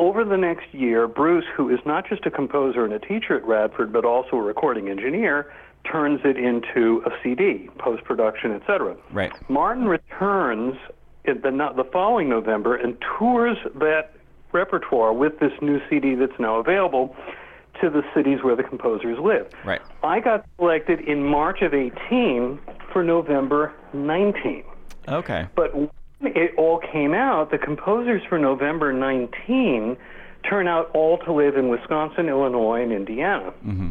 Over 0.00 0.24
the 0.24 0.38
next 0.38 0.72
year, 0.72 1.06
Bruce, 1.06 1.44
who 1.54 1.68
is 1.68 1.78
not 1.84 2.08
just 2.08 2.24
a 2.24 2.30
composer 2.30 2.86
and 2.86 2.94
a 2.94 2.98
teacher 2.98 3.36
at 3.36 3.44
Radford, 3.44 3.92
but 3.92 4.06
also 4.06 4.36
a 4.36 4.40
recording 4.42 4.88
engineer, 4.88 5.52
turns 5.84 6.22
it 6.24 6.38
into 6.38 7.02
a 7.04 7.10
CD, 7.22 7.68
post 7.78 8.02
production, 8.04 8.52
etc. 8.52 8.96
Right. 9.12 9.30
Martin 9.50 9.84
returns 9.84 10.76
in 11.26 11.42
the, 11.42 11.50
the 11.76 11.84
following 11.92 12.30
November 12.30 12.76
and 12.76 12.96
tours 13.18 13.58
that 13.74 14.12
repertoire 14.52 15.12
with 15.12 15.38
this 15.38 15.52
new 15.60 15.78
CD 15.90 16.14
that's 16.14 16.38
now 16.38 16.56
available 16.56 17.14
to 17.82 17.90
the 17.90 18.02
cities 18.14 18.38
where 18.42 18.56
the 18.56 18.64
composers 18.64 19.18
live. 19.18 19.50
Right. 19.66 19.82
I 20.02 20.20
got 20.20 20.46
selected 20.56 21.00
in 21.00 21.22
March 21.22 21.60
of 21.60 21.74
18 21.74 22.58
for 22.90 23.04
November 23.04 23.74
19. 23.92 24.64
Okay. 25.08 25.46
But 25.54 25.72
it 26.22 26.52
all 26.56 26.80
came 26.92 27.14
out, 27.14 27.50
the 27.50 27.58
composers 27.58 28.22
for 28.28 28.38
November 28.38 28.92
19 28.92 29.96
turn 30.48 30.66
out 30.66 30.90
all 30.94 31.18
to 31.18 31.32
live 31.32 31.56
in 31.56 31.68
Wisconsin, 31.68 32.28
Illinois, 32.28 32.82
and 32.82 32.92
Indiana. 32.92 33.52
Mm-hmm. 33.64 33.88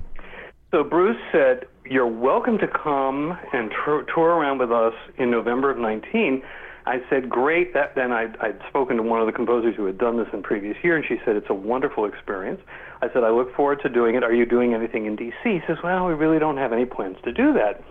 So 0.72 0.84
Bruce 0.84 1.18
said, 1.32 1.66
You're 1.86 2.08
welcome 2.08 2.58
to 2.60 2.68
come 2.68 3.38
and 3.54 3.72
tour 3.84 4.06
tour 4.14 4.36
around 4.36 4.60
with 4.60 4.72
us 4.72 4.94
in 5.18 5.32
November 5.32 5.72
of 5.72 5.78
19. 5.78 6.44
I 6.86 6.98
said, 7.10 7.30
Great. 7.30 7.74
That, 7.74 7.96
then 7.96 8.12
I'd, 8.12 8.38
I'd 8.38 8.60
spoken 8.70 8.98
to 8.98 9.04
one 9.04 9.20
of 9.20 9.28
the 9.28 9.34
composers 9.34 9.76
who 9.76 9.86
had 9.86 9.98
done 9.98 10.18
this 10.18 10.28
in 10.34 10.44
previous 10.44 10.78
year, 10.84 10.96
and 10.96 11.06
she 11.08 11.18
said, 11.26 11.36
It's 11.36 11.50
a 11.50 11.56
wonderful 11.56 12.06
experience. 12.06 12.62
I 13.02 13.08
said, 13.14 13.24
I 13.24 13.30
look 13.30 13.56
forward 13.56 13.80
to 13.84 13.90
doing 13.90 14.16
it. 14.16 14.24
Are 14.24 14.34
you 14.34 14.46
doing 14.46 14.74
anything 14.74 15.06
in 15.06 15.16
D.C.? 15.16 15.50
He 15.50 15.60
says, 15.68 15.78
Well, 15.84 16.08
we 16.08 16.14
really 16.14 16.40
don't 16.40 16.58
have 16.58 16.74
any 16.74 16.86
plans 16.86 17.18
to 17.24 17.32
do 17.32 17.54
that. 17.54 17.84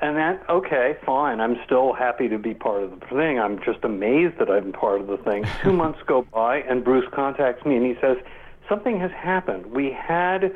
And 0.00 0.16
that, 0.16 0.44
okay, 0.48 0.96
fine. 1.06 1.40
I'm 1.40 1.56
still 1.64 1.94
happy 1.94 2.28
to 2.28 2.38
be 2.38 2.52
part 2.52 2.82
of 2.82 3.00
the 3.00 3.06
thing. 3.06 3.38
I'm 3.38 3.58
just 3.64 3.82
amazed 3.82 4.38
that 4.38 4.50
I'm 4.50 4.72
part 4.72 5.00
of 5.00 5.06
the 5.06 5.16
thing. 5.16 5.46
Two 5.62 5.72
months 5.72 6.00
go 6.06 6.22
by, 6.22 6.58
and 6.58 6.84
Bruce 6.84 7.06
contacts 7.14 7.64
me 7.64 7.76
and 7.76 7.86
he 7.86 7.94
says, 8.00 8.18
Something 8.68 8.98
has 9.00 9.12
happened. 9.12 9.66
We 9.66 9.92
had 9.92 10.52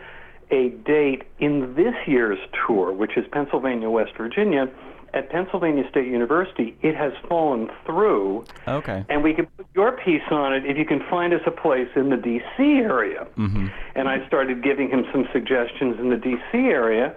a 0.51 0.71
date 0.85 1.23
in 1.39 1.75
this 1.75 1.95
year's 2.07 2.41
tour, 2.67 2.93
which 2.93 3.17
is 3.17 3.25
Pennsylvania, 3.31 3.89
West 3.89 4.13
Virginia, 4.19 4.69
at 5.15 5.31
Pennsylvania 5.31 5.85
State 5.89 6.09
University. 6.09 6.77
It 6.83 6.97
has 6.97 7.13
fallen 7.29 7.71
through, 7.87 8.45
Okay. 8.67 9.05
and 9.09 9.23
we 9.23 9.33
can 9.33 9.47
put 9.57 9.67
your 9.75 9.93
piece 9.93 10.23
on 10.31 10.53
it 10.53 10.67
if 10.67 10.77
you 10.77 10.85
can 10.85 11.01
find 11.09 11.33
us 11.33 11.41
a 11.47 11.51
place 11.51 11.89
in 11.97 12.11
the 12.11 12.17
D.C. 12.17 12.63
area. 12.63 13.27
Mm-hmm. 13.39 13.69
And 13.95 14.09
I 14.09 14.27
started 14.27 14.63
giving 14.63 14.89
him 14.91 15.05
some 15.13 15.27
suggestions 15.33 15.99
in 16.01 16.11
the 16.11 16.17
D.C. 16.17 16.59
area, 16.59 17.15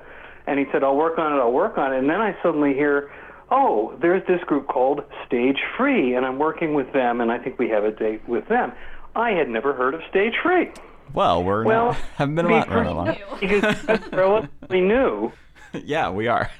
and 0.47 0.59
he 0.59 0.65
said, 0.71 0.83
I'll 0.83 0.95
work 0.95 1.17
on 1.17 1.33
it, 1.33 1.37
I'll 1.37 1.51
work 1.51 1.77
on 1.77 1.93
it. 1.93 1.99
And 1.99 2.09
then 2.09 2.21
I 2.21 2.35
suddenly 2.43 2.73
hear, 2.73 3.11
oh, 3.51 3.93
there's 4.01 4.25
this 4.27 4.41
group 4.45 4.67
called 4.67 5.01
Stage 5.25 5.59
Free, 5.77 6.15
and 6.15 6.25
I'm 6.25 6.39
working 6.39 6.73
with 6.73 6.91
them, 6.93 7.21
and 7.21 7.31
I 7.31 7.37
think 7.39 7.59
we 7.59 7.69
have 7.69 7.83
a 7.83 7.91
date 7.91 8.27
with 8.27 8.47
them. 8.47 8.71
I 9.15 9.31
had 9.31 9.49
never 9.49 9.73
heard 9.73 9.93
of 9.93 10.01
Stage 10.09 10.33
Free. 10.41 10.69
Well, 11.13 11.43
we're 11.43 11.63
Well, 11.63 11.85
not, 11.87 11.95
haven't 12.15 12.35
been 12.35 12.45
around 12.47 12.69
very 12.69 12.87
long. 12.87 13.15
Because 13.39 13.61
that's 13.85 14.07
relatively 14.11 14.81
new. 14.81 15.31
yeah, 15.73 16.09
we 16.09 16.27
are. 16.27 16.49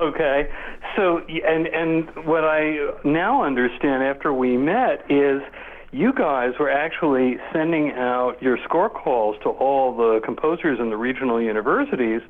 Okay, 0.00 0.48
so 0.94 1.18
and 1.26 1.66
and 1.66 2.08
what 2.24 2.44
I 2.44 2.92
now 3.04 3.42
understand 3.42 4.04
after 4.04 4.32
we 4.32 4.56
met 4.56 5.04
is 5.10 5.42
you 5.90 6.12
guys 6.12 6.52
were 6.60 6.70
actually 6.70 7.38
sending 7.52 7.90
out 7.90 8.40
your 8.40 8.58
score 8.62 8.88
calls 8.88 9.34
to 9.42 9.48
all 9.48 9.96
the 9.96 10.20
composers 10.24 10.78
in 10.78 10.90
the 10.90 10.96
regional 10.96 11.42
universities, 11.42 12.20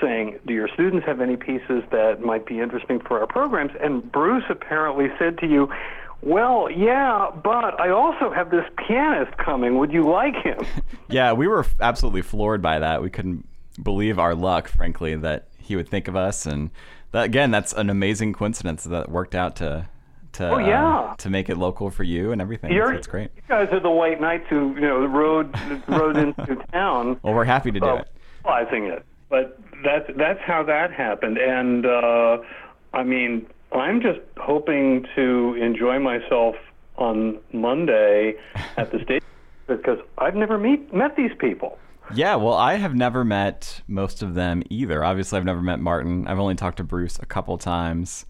saying, 0.00 0.38
"Do 0.46 0.52
your 0.54 0.68
students 0.68 1.06
have 1.06 1.20
any 1.20 1.36
pieces 1.36 1.82
that 1.90 2.20
might 2.22 2.46
be 2.46 2.60
interesting 2.60 3.00
for 3.00 3.20
our 3.20 3.26
programs?" 3.26 3.72
And 3.80 4.10
Bruce 4.12 4.44
apparently 4.48 5.08
said 5.18 5.38
to 5.38 5.46
you. 5.46 5.68
Well, 6.22 6.68
yeah, 6.70 7.30
but 7.42 7.80
I 7.80 7.88
also 7.88 8.30
have 8.30 8.50
this 8.50 8.66
pianist 8.86 9.34
coming. 9.38 9.78
Would 9.78 9.90
you 9.90 10.06
like 10.06 10.34
him? 10.36 10.58
yeah, 11.08 11.32
we 11.32 11.48
were 11.48 11.60
f- 11.60 11.74
absolutely 11.80 12.20
floored 12.20 12.60
by 12.60 12.78
that. 12.78 13.02
We 13.02 13.08
couldn't 13.08 13.48
believe 13.82 14.18
our 14.18 14.34
luck, 14.34 14.68
frankly, 14.68 15.16
that 15.16 15.48
he 15.56 15.76
would 15.76 15.88
think 15.88 16.08
of 16.08 16.16
us, 16.16 16.44
and 16.44 16.70
that 17.12 17.24
again, 17.24 17.50
that's 17.50 17.72
an 17.72 17.88
amazing 17.88 18.34
coincidence 18.34 18.84
that 18.84 19.10
worked 19.10 19.34
out 19.34 19.56
to 19.56 19.88
to 20.32 20.50
Oh, 20.50 20.58
yeah. 20.58 20.98
uh, 20.98 21.14
to 21.16 21.30
make 21.30 21.48
it 21.48 21.56
local 21.56 21.88
for 21.90 22.04
you 22.04 22.32
and 22.32 22.42
everything. 22.42 22.70
You're, 22.70 22.92
That's 22.92 23.06
great. 23.06 23.30
You 23.34 23.42
guys 23.48 23.68
are 23.72 23.80
the 23.80 23.88
white 23.90 24.20
knights 24.20 24.44
who 24.50 24.74
you 24.74 24.82
know 24.82 25.06
rode 25.06 25.54
rode 25.88 26.18
into 26.18 26.56
town. 26.72 27.18
Well, 27.22 27.32
we're 27.32 27.44
happy 27.44 27.70
to 27.72 27.80
do 27.80 27.86
uh, 27.86 27.94
it. 27.96 28.08
realizing 28.44 28.84
it. 28.88 29.06
But 29.30 29.58
that's 29.84 30.10
that's 30.16 30.40
how 30.40 30.62
that 30.64 30.92
happened, 30.92 31.38
and 31.38 31.86
uh, 31.86 32.38
I 32.92 33.02
mean, 33.02 33.46
I'm 33.72 34.00
just 34.00 34.20
hoping 34.38 35.06
to 35.16 35.54
enjoy 35.54 35.98
myself 35.98 36.56
on 36.96 37.38
Monday 37.52 38.34
at 38.76 38.90
the 38.90 39.02
stage 39.02 39.22
because 39.66 39.98
I've 40.18 40.34
never 40.34 40.58
meet 40.58 40.92
met 40.92 41.16
these 41.16 41.32
people. 41.38 41.78
Yeah, 42.12 42.34
well, 42.36 42.54
I 42.54 42.74
have 42.74 42.94
never 42.94 43.24
met 43.24 43.82
most 43.86 44.22
of 44.22 44.34
them 44.34 44.64
either. 44.68 45.04
Obviously, 45.04 45.38
I've 45.38 45.44
never 45.44 45.62
met 45.62 45.78
Martin. 45.78 46.26
I've 46.26 46.40
only 46.40 46.56
talked 46.56 46.78
to 46.78 46.84
Bruce 46.84 47.18
a 47.20 47.26
couple 47.26 47.56
times. 47.56 48.26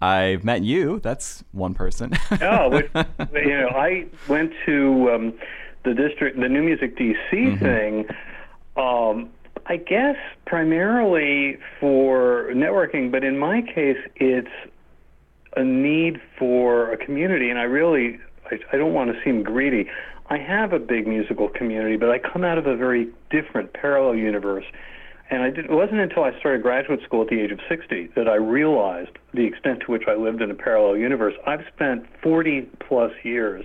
I've 0.00 0.44
met 0.44 0.62
you. 0.62 1.00
That's 1.00 1.42
one 1.52 1.74
person. 1.74 2.12
Oh, 2.42 2.70
which, 2.70 2.90
you 3.32 3.58
know, 3.58 3.68
I 3.74 4.06
went 4.28 4.52
to 4.66 5.10
um, 5.10 5.34
the 5.84 5.94
district, 5.94 6.38
the 6.38 6.48
New 6.48 6.62
Music 6.62 6.96
DC 6.96 7.58
thing. 7.58 8.06
Um, 8.76 9.30
I 9.66 9.76
guess 9.76 10.16
primarily 10.46 11.58
for 11.80 12.50
networking, 12.52 13.10
but 13.10 13.24
in 13.24 13.38
my 13.38 13.62
case, 13.62 13.96
it's 14.16 14.48
a 15.56 15.64
need 15.64 16.20
for 16.38 16.92
a 16.92 16.96
community, 16.96 17.48
and 17.48 17.58
I 17.58 17.62
really, 17.62 18.18
I, 18.50 18.58
I 18.72 18.76
don't 18.76 18.92
want 18.92 19.10
to 19.10 19.18
seem 19.24 19.42
greedy. 19.42 19.88
I 20.28 20.38
have 20.38 20.72
a 20.72 20.78
big 20.78 21.06
musical 21.06 21.48
community, 21.48 21.96
but 21.96 22.10
I 22.10 22.18
come 22.18 22.44
out 22.44 22.58
of 22.58 22.66
a 22.66 22.76
very 22.76 23.08
different 23.30 23.72
parallel 23.72 24.16
universe. 24.16 24.64
And 25.30 25.42
I 25.42 25.50
did, 25.50 25.66
it 25.66 25.70
wasn't 25.70 26.00
until 26.00 26.24
I 26.24 26.38
started 26.38 26.62
graduate 26.62 27.00
school 27.02 27.22
at 27.22 27.28
the 27.28 27.40
age 27.40 27.50
of 27.50 27.60
60 27.68 28.10
that 28.16 28.28
I 28.28 28.34
realized 28.34 29.10
the 29.32 29.44
extent 29.44 29.80
to 29.86 29.92
which 29.92 30.04
I 30.06 30.14
lived 30.14 30.42
in 30.42 30.50
a 30.50 30.54
parallel 30.54 30.98
universe. 30.98 31.34
I've 31.46 31.64
spent 31.74 32.04
40 32.22 32.68
plus 32.86 33.12
years 33.22 33.64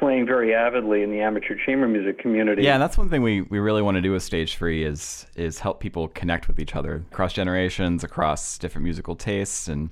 playing 0.00 0.26
very 0.26 0.52
avidly 0.54 1.02
in 1.02 1.10
the 1.10 1.20
amateur 1.20 1.54
chamber 1.64 1.86
music 1.86 2.18
community. 2.18 2.62
Yeah, 2.62 2.74
and 2.74 2.82
that's 2.82 2.98
one 2.98 3.08
thing 3.08 3.22
we, 3.22 3.42
we 3.42 3.60
really 3.60 3.82
want 3.82 3.96
to 3.96 4.00
do 4.00 4.10
with 4.10 4.22
Stage 4.22 4.56
Free 4.56 4.82
is 4.82 5.26
is 5.36 5.60
help 5.60 5.78
people 5.78 6.08
connect 6.08 6.48
with 6.48 6.58
each 6.58 6.74
other 6.74 7.04
across 7.12 7.32
generations, 7.32 8.02
across 8.02 8.58
different 8.58 8.82
musical 8.84 9.14
tastes, 9.14 9.68
and 9.68 9.90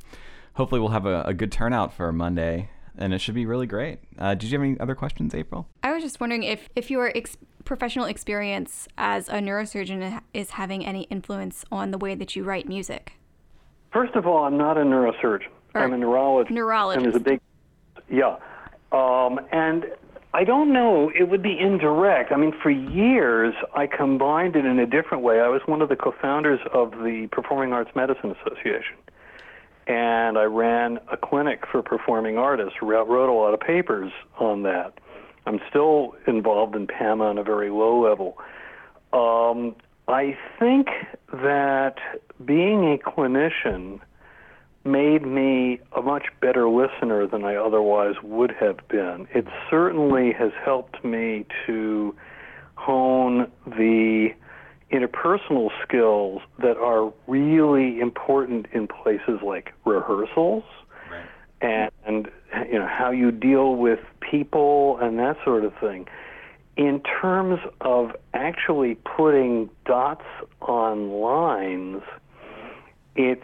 hopefully 0.54 0.80
we'll 0.80 0.90
have 0.90 1.06
a, 1.06 1.22
a 1.22 1.34
good 1.34 1.52
turnout 1.52 1.92
for 1.92 2.10
Monday, 2.10 2.70
and 2.96 3.14
it 3.14 3.20
should 3.20 3.34
be 3.34 3.46
really 3.46 3.66
great. 3.66 4.00
Uh, 4.18 4.34
did 4.34 4.50
you 4.50 4.58
have 4.58 4.66
any 4.66 4.80
other 4.80 4.96
questions, 4.96 5.34
April? 5.34 5.68
I 5.84 5.92
was 5.92 6.02
just 6.02 6.18
wondering 6.18 6.42
if 6.42 6.68
if 6.74 6.90
your 6.90 7.12
ex- 7.14 7.36
professional 7.64 8.06
experience 8.06 8.88
as 8.96 9.28
a 9.28 9.34
neurosurgeon 9.34 10.22
is 10.32 10.50
having 10.50 10.84
any 10.86 11.02
influence 11.02 11.66
on 11.70 11.90
the 11.90 11.98
way 11.98 12.14
that 12.14 12.34
you 12.34 12.42
write 12.42 12.66
music. 12.66 13.12
First 13.92 14.14
of 14.16 14.26
all, 14.26 14.44
I'm 14.44 14.56
not 14.56 14.78
a 14.78 14.82
neurosurgeon. 14.82 15.48
Or 15.74 15.82
I'm 15.82 15.92
a 15.92 15.98
neurologist. 15.98 16.50
neurologist. 16.50 17.04
And 17.04 17.12
there's 17.12 17.20
a 17.20 17.24
big, 17.24 17.40
yeah. 18.10 18.36
Um, 18.92 19.40
and 19.52 19.86
I 20.34 20.44
don't 20.44 20.72
know, 20.72 21.10
it 21.18 21.28
would 21.30 21.42
be 21.42 21.58
indirect. 21.58 22.32
I 22.32 22.36
mean, 22.36 22.52
for 22.62 22.70
years, 22.70 23.54
I 23.74 23.86
combined 23.86 24.56
it 24.56 24.64
in 24.64 24.78
a 24.78 24.86
different 24.86 25.22
way. 25.22 25.40
I 25.40 25.48
was 25.48 25.62
one 25.66 25.82
of 25.82 25.88
the 25.88 25.96
co 25.96 26.14
founders 26.20 26.60
of 26.72 26.92
the 26.92 27.28
Performing 27.32 27.72
Arts 27.72 27.90
Medicine 27.94 28.34
Association. 28.42 28.96
And 29.86 30.36
I 30.36 30.44
ran 30.44 30.98
a 31.10 31.16
clinic 31.16 31.64
for 31.70 31.82
performing 31.82 32.36
artists, 32.36 32.74
wrote 32.82 33.08
a 33.08 33.32
lot 33.32 33.54
of 33.54 33.60
papers 33.60 34.12
on 34.38 34.62
that. 34.64 34.92
I'm 35.46 35.60
still 35.70 36.14
involved 36.26 36.76
in 36.76 36.86
PAMA 36.86 37.24
on 37.24 37.38
a 37.38 37.42
very 37.42 37.70
low 37.70 37.98
level. 37.98 38.36
Um, 39.14 39.76
I 40.06 40.36
think 40.58 40.88
that 41.32 41.96
being 42.44 42.92
a 42.92 42.98
clinician 42.98 44.00
made 44.90 45.26
me 45.26 45.80
a 45.96 46.02
much 46.02 46.26
better 46.40 46.68
listener 46.68 47.26
than 47.26 47.44
I 47.44 47.56
otherwise 47.56 48.14
would 48.22 48.52
have 48.60 48.76
been. 48.88 49.28
It 49.34 49.46
certainly 49.70 50.32
has 50.32 50.52
helped 50.64 51.04
me 51.04 51.46
to 51.66 52.14
hone 52.74 53.50
the 53.66 54.30
interpersonal 54.90 55.68
skills 55.82 56.40
that 56.60 56.78
are 56.78 57.12
really 57.26 58.00
important 58.00 58.66
in 58.72 58.88
places 58.88 59.40
like 59.42 59.74
rehearsals 59.84 60.64
and, 61.60 61.90
and 62.06 62.28
you 62.70 62.78
know 62.78 62.86
how 62.86 63.10
you 63.10 63.30
deal 63.30 63.76
with 63.76 64.00
people 64.20 64.98
and 65.00 65.18
that 65.18 65.36
sort 65.44 65.64
of 65.64 65.72
thing. 65.78 66.06
In 66.76 67.00
terms 67.00 67.58
of 67.80 68.12
actually 68.34 68.94
putting 68.94 69.68
dots 69.84 70.24
on 70.60 71.10
lines, 71.10 72.02
it's 73.16 73.42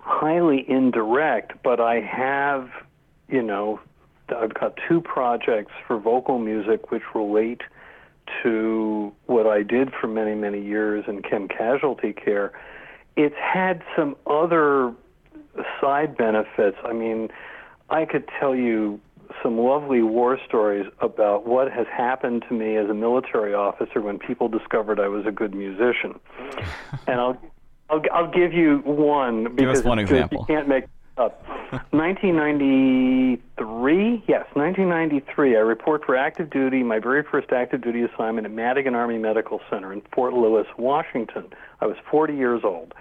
highly 0.00 0.64
indirect, 0.68 1.52
but 1.62 1.80
I 1.80 2.00
have, 2.00 2.70
you 3.28 3.42
know, 3.42 3.80
I've 4.28 4.54
got 4.54 4.78
two 4.88 5.00
projects 5.00 5.72
for 5.86 5.98
vocal 5.98 6.38
music 6.38 6.90
which 6.90 7.02
relate 7.14 7.62
to 8.42 9.12
what 9.26 9.46
I 9.46 9.62
did 9.62 9.92
for 9.92 10.06
many, 10.06 10.34
many 10.34 10.62
years 10.62 11.04
in 11.08 11.22
chem 11.22 11.48
casualty 11.48 12.12
care. 12.12 12.52
It's 13.16 13.34
had 13.36 13.82
some 13.96 14.16
other 14.26 14.94
side 15.80 16.16
benefits. 16.16 16.76
I 16.84 16.92
mean, 16.92 17.28
I 17.88 18.04
could 18.04 18.28
tell 18.38 18.54
you 18.54 19.00
some 19.42 19.58
lovely 19.58 20.02
war 20.02 20.38
stories 20.46 20.86
about 21.00 21.46
what 21.46 21.70
has 21.70 21.86
happened 21.86 22.44
to 22.48 22.54
me 22.54 22.76
as 22.76 22.88
a 22.88 22.94
military 22.94 23.54
officer 23.54 24.00
when 24.00 24.18
people 24.18 24.48
discovered 24.48 24.98
I 25.00 25.08
was 25.08 25.26
a 25.26 25.32
good 25.32 25.54
musician. 25.54 26.18
and 27.06 27.20
I'll 27.20 27.40
I'll, 27.90 28.02
I'll 28.12 28.30
give 28.30 28.52
you 28.52 28.78
one 28.84 29.44
because 29.44 29.56
Give 29.56 29.70
us 29.70 29.82
one 29.84 29.98
example. 29.98 30.44
you 30.48 30.54
can't 30.54 30.68
make 30.68 30.84
up. 31.16 31.42
1993, 31.92 34.24
yes, 34.26 34.44
1993. 34.54 35.56
I 35.56 35.60
report 35.60 36.04
for 36.04 36.16
active 36.16 36.50
duty, 36.50 36.82
my 36.82 36.98
very 36.98 37.22
first 37.22 37.52
active 37.52 37.80
duty 37.82 38.02
assignment 38.02 38.44
at 38.46 38.52
Madigan 38.52 38.94
Army 38.96 39.18
Medical 39.18 39.60
Center 39.70 39.92
in 39.92 40.02
Fort 40.12 40.34
Lewis, 40.34 40.66
Washington. 40.78 41.44
I 41.80 41.86
was 41.86 41.96
40 42.10 42.34
years 42.34 42.62
old. 42.64 42.92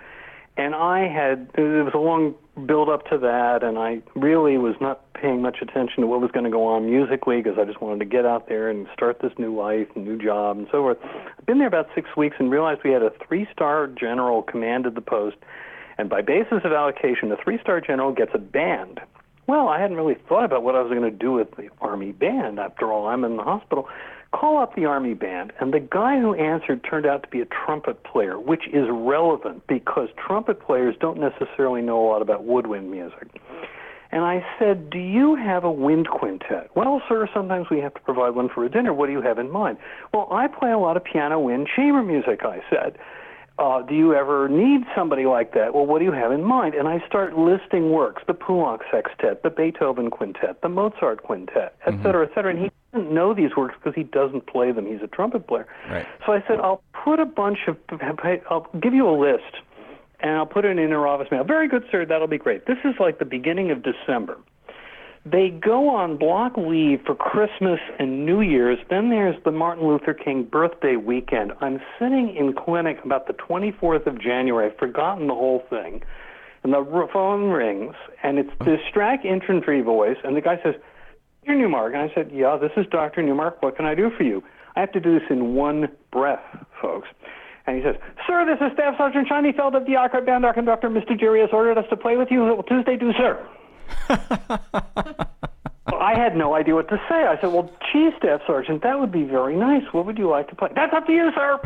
And 0.57 0.75
I 0.75 1.07
had, 1.07 1.49
it 1.55 1.61
was 1.61 1.93
a 1.93 1.97
long 1.97 2.35
build 2.65 2.89
up 2.89 3.05
to 3.09 3.17
that, 3.17 3.63
and 3.63 3.77
I 3.77 4.01
really 4.15 4.57
was 4.57 4.75
not 4.81 5.01
paying 5.13 5.41
much 5.41 5.57
attention 5.61 6.01
to 6.01 6.07
what 6.07 6.21
was 6.21 6.31
going 6.31 6.45
to 6.45 6.51
go 6.51 6.65
on 6.67 6.85
musically 6.85 7.41
because 7.41 7.57
I 7.57 7.65
just 7.65 7.81
wanted 7.81 7.99
to 7.99 8.05
get 8.05 8.25
out 8.25 8.49
there 8.49 8.69
and 8.69 8.87
start 8.93 9.19
this 9.21 9.31
new 9.37 9.55
life, 9.55 9.87
and 9.95 10.05
new 10.05 10.17
job, 10.17 10.57
and 10.57 10.67
so 10.71 10.81
forth. 10.81 10.97
I've 11.03 11.45
been 11.45 11.59
there 11.59 11.67
about 11.67 11.87
six 11.95 12.09
weeks 12.17 12.35
and 12.39 12.51
realized 12.51 12.81
we 12.83 12.91
had 12.91 13.03
a 13.03 13.11
three 13.27 13.47
star 13.53 13.87
general 13.87 14.41
commanded 14.41 14.95
the 14.95 15.01
post, 15.01 15.37
and 15.97 16.09
by 16.09 16.21
basis 16.21 16.61
of 16.63 16.71
allocation, 16.71 17.31
a 17.31 17.37
three 17.43 17.59
star 17.61 17.81
general 17.81 18.11
gets 18.11 18.31
a 18.33 18.39
band. 18.39 18.99
Well, 19.49 19.67
I 19.67 19.81
hadn't 19.81 19.97
really 19.97 20.17
thought 20.27 20.45
about 20.45 20.61
what 20.61 20.75
I 20.75 20.81
was 20.83 20.91
going 20.91 21.01
to 21.01 21.17
do 21.17 21.31
with 21.31 21.49
the 21.57 21.69
Army 21.81 22.11
band. 22.11 22.59
After 22.59 22.93
all, 22.93 23.07
I'm 23.07 23.23
in 23.23 23.35
the 23.35 23.41
hospital. 23.41 23.87
Call 24.31 24.61
up 24.61 24.75
the 24.75 24.85
Army 24.85 25.15
band, 25.15 25.53
and 25.59 25.73
the 25.73 25.79
guy 25.79 26.19
who 26.19 26.35
answered 26.35 26.85
turned 26.87 27.07
out 27.07 27.23
to 27.23 27.29
be 27.29 27.41
a 27.41 27.45
trumpet 27.45 28.03
player, 28.03 28.39
which 28.39 28.67
is 28.67 28.85
relevant 28.91 29.65
because 29.65 30.09
trumpet 30.23 30.61
players 30.61 30.93
don't 31.01 31.19
necessarily 31.19 31.81
know 31.81 31.99
a 31.99 32.05
lot 32.07 32.21
about 32.21 32.43
woodwind 32.43 32.91
music. 32.91 33.41
And 34.11 34.23
I 34.23 34.45
said, 34.59 34.91
Do 34.91 34.99
you 34.99 35.35
have 35.35 35.63
a 35.63 35.71
wind 35.71 36.09
quintet? 36.09 36.69
Well, 36.75 37.01
sir, 37.09 37.27
sometimes 37.33 37.71
we 37.71 37.79
have 37.79 37.95
to 37.95 38.01
provide 38.01 38.35
one 38.35 38.49
for 38.49 38.63
a 38.63 38.69
dinner. 38.69 38.93
What 38.93 39.07
do 39.07 39.13
you 39.13 39.21
have 39.23 39.39
in 39.39 39.49
mind? 39.49 39.79
Well, 40.13 40.27
I 40.31 40.45
play 40.45 40.69
a 40.69 40.77
lot 40.77 40.95
of 40.95 41.03
piano 41.03 41.39
wind 41.39 41.67
chamber 41.75 42.03
music, 42.03 42.41
I 42.43 42.59
said. 42.69 42.99
Uh, 43.59 43.81
do 43.81 43.93
you 43.93 44.15
ever 44.15 44.47
need 44.47 44.83
somebody 44.95 45.25
like 45.25 45.53
that? 45.53 45.73
Well, 45.73 45.85
what 45.85 45.99
do 45.99 46.05
you 46.05 46.13
have 46.13 46.31
in 46.31 46.43
mind? 46.45 46.75
And 46.75 46.87
I 46.87 47.05
start 47.05 47.37
listing 47.37 47.91
works 47.91 48.23
the 48.25 48.33
Poulenc 48.33 48.79
Sextet, 48.89 49.43
the 49.43 49.49
Beethoven 49.49 50.09
Quintet, 50.09 50.61
the 50.61 50.69
Mozart 50.69 51.23
Quintet, 51.23 51.75
et 51.85 51.93
cetera, 52.01 52.25
et 52.25 52.31
cetera. 52.33 52.51
And 52.51 52.59
he 52.59 52.71
doesn't 52.93 53.11
know 53.13 53.33
these 53.33 53.53
works 53.57 53.75
because 53.77 53.95
he 53.95 54.03
doesn't 54.03 54.47
play 54.47 54.71
them. 54.71 54.85
He's 54.85 55.01
a 55.03 55.07
trumpet 55.07 55.45
player. 55.45 55.67
Right. 55.89 56.07
So 56.25 56.31
I 56.31 56.41
said, 56.47 56.59
I'll 56.61 56.81
put 57.03 57.19
a 57.19 57.25
bunch 57.25 57.67
of, 57.67 57.75
I'll 58.49 58.65
give 58.81 58.93
you 58.93 59.09
a 59.09 59.17
list 59.19 59.57
and 60.21 60.31
I'll 60.31 60.45
put 60.45 60.63
it 60.63 60.77
in 60.77 60.89
your 60.89 61.05
office 61.05 61.27
mail. 61.29 61.43
Very 61.43 61.67
good, 61.67 61.83
sir. 61.91 62.05
That'll 62.05 62.27
be 62.27 62.37
great. 62.37 62.65
This 62.65 62.77
is 62.85 62.95
like 62.97 63.19
the 63.19 63.25
beginning 63.25 63.71
of 63.71 63.83
December. 63.83 64.37
They 65.25 65.49
go 65.49 65.89
on 65.89 66.17
block 66.17 66.55
leave 66.57 67.01
for 67.05 67.13
Christmas 67.13 67.79
and 67.99 68.25
New 68.25 68.41
Year's. 68.41 68.79
Then 68.89 69.09
there's 69.09 69.35
the 69.43 69.51
Martin 69.51 69.85
Luther 69.85 70.13
King 70.13 70.43
birthday 70.43 70.95
weekend. 70.95 71.51
I'm 71.59 71.81
sitting 71.99 72.35
in 72.35 72.53
clinic 72.53 72.99
about 73.03 73.27
the 73.27 73.33
24th 73.33 74.07
of 74.07 74.21
January. 74.21 74.71
I've 74.71 74.77
forgotten 74.77 75.27
the 75.27 75.35
whole 75.35 75.63
thing. 75.69 76.01
And 76.63 76.73
the 76.73 77.07
phone 77.13 77.49
rings, 77.49 77.95
and 78.23 78.37
it's 78.37 78.49
this 78.65 78.79
Strack 78.93 79.23
infantry 79.25 79.81
voice, 79.81 80.17
and 80.23 80.35
the 80.35 80.41
guy 80.41 80.59
says, 80.63 80.75
You're 81.43 81.55
Newmark. 81.57 81.93
And 81.93 82.01
I 82.01 82.13
said, 82.13 82.31
Yeah, 82.33 82.57
this 82.57 82.71
is 82.75 82.85
Dr. 82.91 83.21
Newmark. 83.21 83.61
What 83.61 83.75
can 83.75 83.85
I 83.85 83.95
do 83.95 84.09
for 84.17 84.23
you? 84.23 84.43
I 84.75 84.81
have 84.81 84.91
to 84.93 84.99
do 84.99 85.17
this 85.19 85.27
in 85.29 85.53
one 85.55 85.89
breath, 86.11 86.43
folks. 86.81 87.07
And 87.65 87.77
he 87.77 87.83
says, 87.83 87.95
Sir, 88.25 88.45
this 88.45 88.65
is 88.65 88.73
Staff 88.73 88.95
Sergeant 88.97 89.27
Scheinfeld 89.27 89.75
of 89.75 89.85
the 89.85 89.95
Arcade 89.95 90.25
Band. 90.25 90.45
Our 90.45 90.53
conductor, 90.53 90.89
Mr. 90.89 91.17
Jerry, 91.19 91.41
has 91.41 91.49
ordered 91.51 91.77
us 91.77 91.85
to 91.89 91.97
play 91.97 92.17
with 92.17 92.29
you. 92.31 92.41
Will 92.41 92.63
Tuesday 92.63 92.97
do, 92.97 93.11
sir? 93.13 93.45
I 94.09 96.13
had 96.15 96.35
no 96.35 96.55
idea 96.55 96.75
what 96.75 96.87
to 96.89 96.97
say. 97.09 97.25
I 97.25 97.37
said, 97.41 97.51
Well, 97.51 97.69
gee, 97.91 98.09
Staff 98.17 98.41
Sergeant, 98.47 98.83
that 98.83 98.99
would 98.99 99.11
be 99.11 99.23
very 99.23 99.55
nice. 99.55 99.83
What 99.91 100.05
would 100.05 100.17
you 100.17 100.29
like 100.29 100.47
to 100.49 100.55
play? 100.55 100.69
That's 100.73 100.93
up 100.93 101.05
to 101.07 101.11
you, 101.11 101.31
sir. 101.35 101.59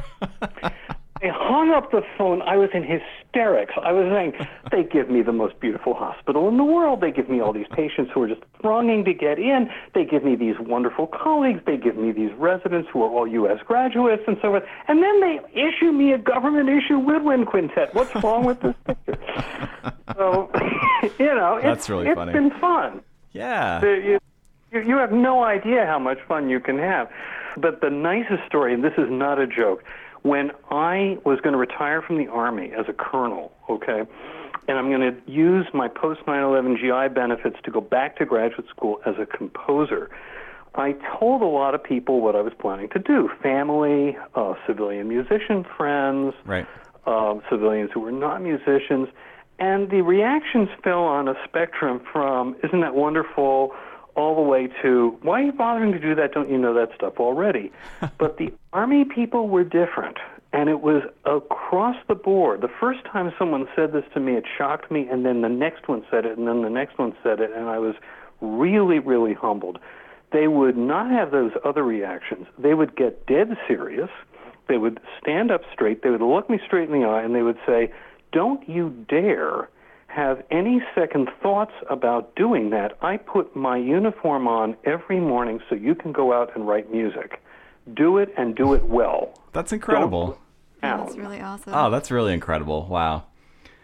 I 1.23 1.29
hung 1.29 1.71
up 1.71 1.91
the 1.91 2.01
phone. 2.17 2.41
I 2.41 2.57
was 2.57 2.69
in 2.73 2.83
hysterics. 2.83 3.73
I 3.81 3.93
was 3.93 4.11
saying, 4.11 4.33
they 4.71 4.83
give 4.83 5.09
me 5.09 5.21
the 5.21 5.31
most 5.31 5.57
beautiful 5.59 5.93
hospital 5.93 6.49
in 6.49 6.57
the 6.57 6.65
world. 6.65 6.99
They 6.99 7.11
give 7.11 7.29
me 7.29 7.39
all 7.39 7.53
these 7.53 7.67
patients 7.71 8.11
who 8.13 8.23
are 8.23 8.27
just 8.27 8.41
thronging 8.61 9.05
to 9.05 9.13
get 9.13 9.39
in. 9.39 9.69
They 9.93 10.03
give 10.03 10.25
me 10.25 10.35
these 10.35 10.55
wonderful 10.59 11.07
colleagues. 11.07 11.61
They 11.65 11.77
give 11.77 11.95
me 11.95 12.11
these 12.11 12.31
residents 12.33 12.89
who 12.91 13.03
are 13.03 13.09
all 13.09 13.25
U.S. 13.25 13.59
graduates 13.65 14.23
and 14.27 14.35
so 14.41 14.49
forth. 14.51 14.63
And 14.89 15.01
then 15.01 15.21
they 15.21 15.39
issue 15.53 15.91
me 15.93 16.11
a 16.11 16.17
government 16.17 16.69
issue 16.69 16.99
woodwind 16.99 17.47
quintet. 17.47 17.95
What's 17.95 18.13
wrong 18.21 18.43
with 18.45 18.59
this 18.61 18.75
picture? 18.85 19.19
So, 20.15 20.51
you 21.17 21.33
know, 21.33 21.55
it's, 21.55 21.63
That's 21.63 21.89
really 21.89 22.07
it's 22.07 22.15
funny. 22.15 22.33
been 22.33 22.51
fun. 22.59 23.01
Yeah. 23.31 23.81
You, 23.81 24.19
you 24.71 24.97
have 24.97 25.11
no 25.11 25.43
idea 25.43 25.85
how 25.85 25.97
much 25.97 26.19
fun 26.27 26.49
you 26.49 26.59
can 26.59 26.77
have. 26.77 27.09
But 27.57 27.81
the 27.81 27.89
nicest 27.89 28.45
story, 28.45 28.73
and 28.73 28.83
this 28.83 28.93
is 28.97 29.09
not 29.09 29.39
a 29.39 29.47
joke, 29.47 29.83
when 30.23 30.51
I 30.71 31.17
was 31.25 31.39
going 31.41 31.53
to 31.53 31.59
retire 31.59 32.01
from 32.01 32.17
the 32.17 32.27
Army 32.27 32.71
as 32.77 32.85
a 32.89 32.93
colonel, 32.93 33.51
okay, 33.69 34.01
and 34.67 34.77
I'm 34.77 34.89
going 34.89 35.01
to 35.01 35.31
use 35.31 35.67
my 35.73 35.87
post 35.87 36.21
9 36.25 36.41
11 36.43 36.77
GI 36.77 37.13
benefits 37.13 37.57
to 37.63 37.71
go 37.71 37.81
back 37.81 38.17
to 38.17 38.25
graduate 38.25 38.67
school 38.69 38.99
as 39.05 39.15
a 39.19 39.25
composer. 39.25 40.09
I 40.75 40.93
told 41.19 41.41
a 41.41 41.45
lot 41.45 41.75
of 41.75 41.83
people 41.83 42.21
what 42.21 42.35
I 42.35 42.41
was 42.41 42.53
planning 42.57 42.89
to 42.89 42.99
do 42.99 43.29
family, 43.43 44.17
uh, 44.33 44.55
civilian 44.65 45.07
musician 45.07 45.65
friends, 45.77 46.33
Right. 46.45 46.65
um, 47.05 47.41
civilians 47.49 47.91
who 47.93 47.99
were 47.99 48.11
not 48.11 48.41
musicians, 48.41 49.09
and 49.59 49.89
the 49.91 50.01
reactions 50.01 50.69
fell 50.83 51.03
on 51.03 51.27
a 51.27 51.35
spectrum 51.43 51.99
from 52.11 52.55
"Isn't 52.63 52.79
that 52.81 52.95
wonderful?" 52.95 53.75
All 54.15 54.35
the 54.35 54.41
way 54.41 54.67
to 54.81 55.17
"Why 55.21 55.41
are 55.41 55.45
you 55.45 55.51
bothering 55.51 55.91
to 55.91 55.99
do 55.99 56.15
that? 56.15 56.33
Don't 56.33 56.49
you 56.49 56.57
know 56.57 56.73
that 56.73 56.89
stuff 56.95 57.19
already?" 57.19 57.71
but 58.17 58.37
the 58.37 58.53
army 58.71 59.05
people 59.05 59.49
were 59.49 59.63
different, 59.63 60.17
And 60.51 60.69
it 60.69 60.81
was 60.81 61.01
across 61.25 61.95
the 62.07 62.15
board. 62.15 62.61
The 62.61 62.71
first 62.79 63.03
time 63.05 63.33
someone 63.39 63.67
said 63.75 63.91
this 63.91 64.05
to 64.13 64.19
me, 64.19 64.33
it 64.33 64.45
shocked 64.57 64.91
me, 64.91 65.07
and 65.09 65.25
then 65.25 65.41
the 65.41 65.49
next 65.49 65.87
one 65.87 66.05
said 66.11 66.25
it, 66.25 66.37
and 66.37 66.47
then 66.47 66.61
the 66.61 66.69
next 66.69 66.97
one 66.99 67.15
said 67.23 67.39
it, 67.39 67.51
and 67.55 67.67
I 67.69 67.79
was 67.79 67.95
really, 68.39 68.99
really 68.99 69.33
humbled. 69.33 69.79
They 70.31 70.47
would 70.47 70.77
not 70.77 71.09
have 71.11 71.31
those 71.31 71.51
other 71.63 71.83
reactions. 71.83 72.47
They 72.57 72.73
would 72.73 72.95
get 72.95 73.25
dead 73.25 73.57
serious. 73.67 74.09
They 74.67 74.77
would 74.77 74.99
stand 75.21 75.51
up 75.51 75.61
straight. 75.71 76.03
They 76.03 76.09
would 76.09 76.21
look 76.21 76.49
me 76.49 76.59
straight 76.65 76.89
in 76.89 76.99
the 76.99 77.07
eye, 77.07 77.23
and 77.23 77.35
they 77.35 77.43
would 77.43 77.59
say, 77.65 77.91
Don't 78.31 78.67
you 78.67 78.89
dare 79.09 79.69
have 80.13 80.43
any 80.51 80.81
second 80.95 81.29
thoughts 81.41 81.73
about 81.89 82.35
doing 82.35 82.69
that. 82.69 82.97
I 83.01 83.17
put 83.17 83.55
my 83.55 83.77
uniform 83.77 84.47
on 84.47 84.77
every 84.85 85.19
morning 85.19 85.59
so 85.69 85.75
you 85.75 85.95
can 85.95 86.11
go 86.11 86.33
out 86.33 86.55
and 86.55 86.67
write 86.67 86.91
music. 86.91 87.41
Do 87.93 88.17
it 88.17 88.33
and 88.37 88.55
do 88.55 88.73
it 88.73 88.85
well. 88.85 89.33
That's 89.51 89.73
incredible. 89.73 90.39
Yeah, 90.81 90.97
that's 90.97 91.17
really 91.17 91.41
awesome. 91.41 91.73
Oh, 91.73 91.89
that's 91.89 92.11
really 92.11 92.33
incredible. 92.33 92.85
Wow. 92.87 93.23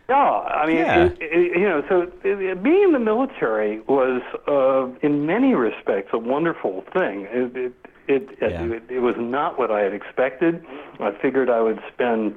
Yeah, 0.08 0.16
I 0.16 0.66
mean, 0.68 0.76
Yeah. 0.78 1.06
it, 1.06 1.18
it, 1.22 1.58
you 1.58 1.68
know, 1.70 1.84
so 1.88 2.12
it, 2.24 2.64
being 2.64 2.84
in 2.84 2.94
the 2.94 3.00
military 3.00 3.80
was, 3.82 4.22
uh, 4.48 4.88
in 5.06 5.26
many 5.26 5.54
respects, 5.54 6.10
a 6.14 6.18
wonderful 6.18 6.84
thing. 6.94 7.28
It, 7.32 7.56
it, 7.56 7.74
it, 8.08 8.30
Yeah. 8.42 8.64
it, 8.64 8.84
it 8.90 9.00
was 9.00 9.16
not 9.18 9.60
what 9.60 9.70
I 9.72 9.82
had 9.82 9.94
expected. 9.94 10.66
I 11.00 11.12
figured 11.22 11.50
I 11.50 11.62
would 11.62 11.80
spend. 11.94 12.36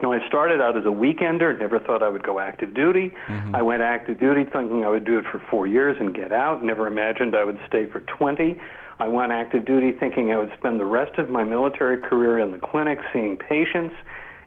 You 0.00 0.08
know, 0.08 0.12
I 0.12 0.26
started 0.28 0.60
out 0.60 0.76
as 0.76 0.84
a 0.84 0.88
weekender. 0.88 1.58
Never 1.58 1.78
thought 1.80 2.02
I 2.02 2.08
would 2.08 2.22
go 2.22 2.38
active 2.38 2.74
duty. 2.74 3.12
I 3.54 3.62
went 3.62 3.82
active 3.82 4.20
duty 4.20 4.44
thinking 4.44 4.84
I 4.84 4.88
would 4.88 5.04
do 5.04 5.18
it 5.18 5.24
for 5.30 5.42
four 5.50 5.66
years 5.66 5.96
and 5.98 6.14
get 6.14 6.32
out. 6.32 6.62
Never 6.62 6.86
imagined 6.86 7.34
I 7.34 7.44
would 7.44 7.58
stay 7.66 7.86
for 7.86 8.00
20. 8.00 8.60
I 9.00 9.08
went 9.08 9.32
active 9.32 9.64
duty 9.64 9.92
thinking 9.92 10.32
I 10.32 10.38
would 10.38 10.52
spend 10.58 10.80
the 10.80 10.84
rest 10.84 11.18
of 11.18 11.30
my 11.30 11.44
military 11.44 11.98
career 12.00 12.38
in 12.38 12.52
the 12.52 12.58
clinic 12.58 12.98
seeing 13.12 13.36
patients. 13.36 13.94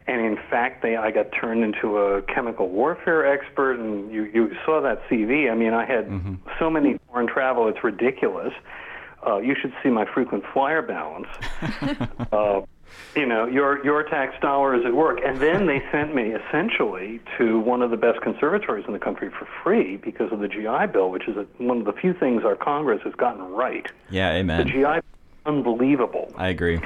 And 0.08 0.26
in 0.26 0.38
fact, 0.50 0.82
they, 0.82 0.96
I 0.98 1.12
got 1.12 1.28
turned 1.32 1.64
into 1.64 1.98
a 1.98 2.22
chemical 2.24 2.70
warfare 2.70 3.32
expert, 3.32 3.80
and 3.80 4.12
you, 4.12 4.24
you 4.34 4.52
saw 4.66 4.82
that 4.82 5.02
CV. 5.10 5.50
I 5.50 5.56
mean, 5.56 5.74
I 5.74 5.86
had 5.86 6.10
so 6.60 6.70
many 6.70 6.98
foreign 7.08 7.28
travel, 7.28 7.68
it's 7.68 7.84
ridiculous. 7.84 8.54
Uh, 9.26 9.38
you 9.38 9.56
should 9.60 9.74
see 9.84 9.90
my 9.90 10.06
frequent 10.12 10.44
flyer 10.52 10.82
balance. 10.82 11.28
uh, 12.32 12.62
you 13.16 13.26
know, 13.26 13.46
your 13.46 13.84
your 13.84 14.04
tax 14.04 14.40
dollars 14.42 14.86
at 14.86 14.94
work. 14.94 15.20
And 15.26 15.40
then 15.40 15.66
they 15.66 15.84
sent 15.92 16.16
me 16.16 16.32
essentially 16.32 17.20
to 17.38 17.60
one 17.60 17.82
of 17.82 17.92
the 17.92 17.98
best 17.98 18.22
conservatories 18.22 18.86
in 18.88 18.94
the 18.94 19.00
country 19.00 19.30
for 19.30 19.48
free 19.64 19.98
because 19.98 20.32
of 20.32 20.40
the 20.40 20.48
GI 20.48 20.92
Bill, 20.94 21.10
which 21.10 21.28
is 21.28 21.38
a, 21.38 21.46
one 21.58 21.80
of 21.80 21.86
the 21.86 21.94
few 21.94 22.14
things 22.14 22.44
our 22.44 22.56
Congress 22.56 23.02
has 23.04 23.14
gotten 23.16 23.44
right. 23.44 23.88
Yeah, 24.10 24.32
amen. 24.34 24.66
The. 24.66 24.74
GI, 24.74 25.08
unbelievable. 25.46 26.32
I 26.38 26.50
agree. 26.50 26.80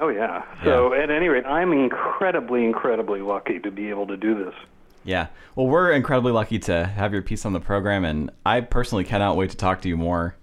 Oh 0.00 0.08
yeah. 0.08 0.44
So 0.62 0.94
at 0.94 1.10
any 1.10 1.28
rate, 1.28 1.44
I'm 1.44 1.72
incredibly, 1.72 2.64
incredibly 2.64 3.20
lucky 3.20 3.58
to 3.60 3.70
be 3.70 3.90
able 3.90 4.06
to 4.06 4.16
do 4.16 4.44
this. 4.44 4.54
Yeah. 5.04 5.28
Well, 5.56 5.66
we're 5.66 5.92
incredibly 5.92 6.32
lucky 6.32 6.58
to 6.60 6.86
have 6.86 7.12
your 7.12 7.22
piece 7.22 7.44
on 7.44 7.52
the 7.52 7.60
program, 7.60 8.04
and 8.04 8.30
I 8.46 8.60
personally 8.60 9.04
cannot 9.04 9.36
wait 9.36 9.50
to 9.50 9.56
talk 9.56 9.80
to 9.82 9.88
you 9.88 9.96
more 9.96 10.36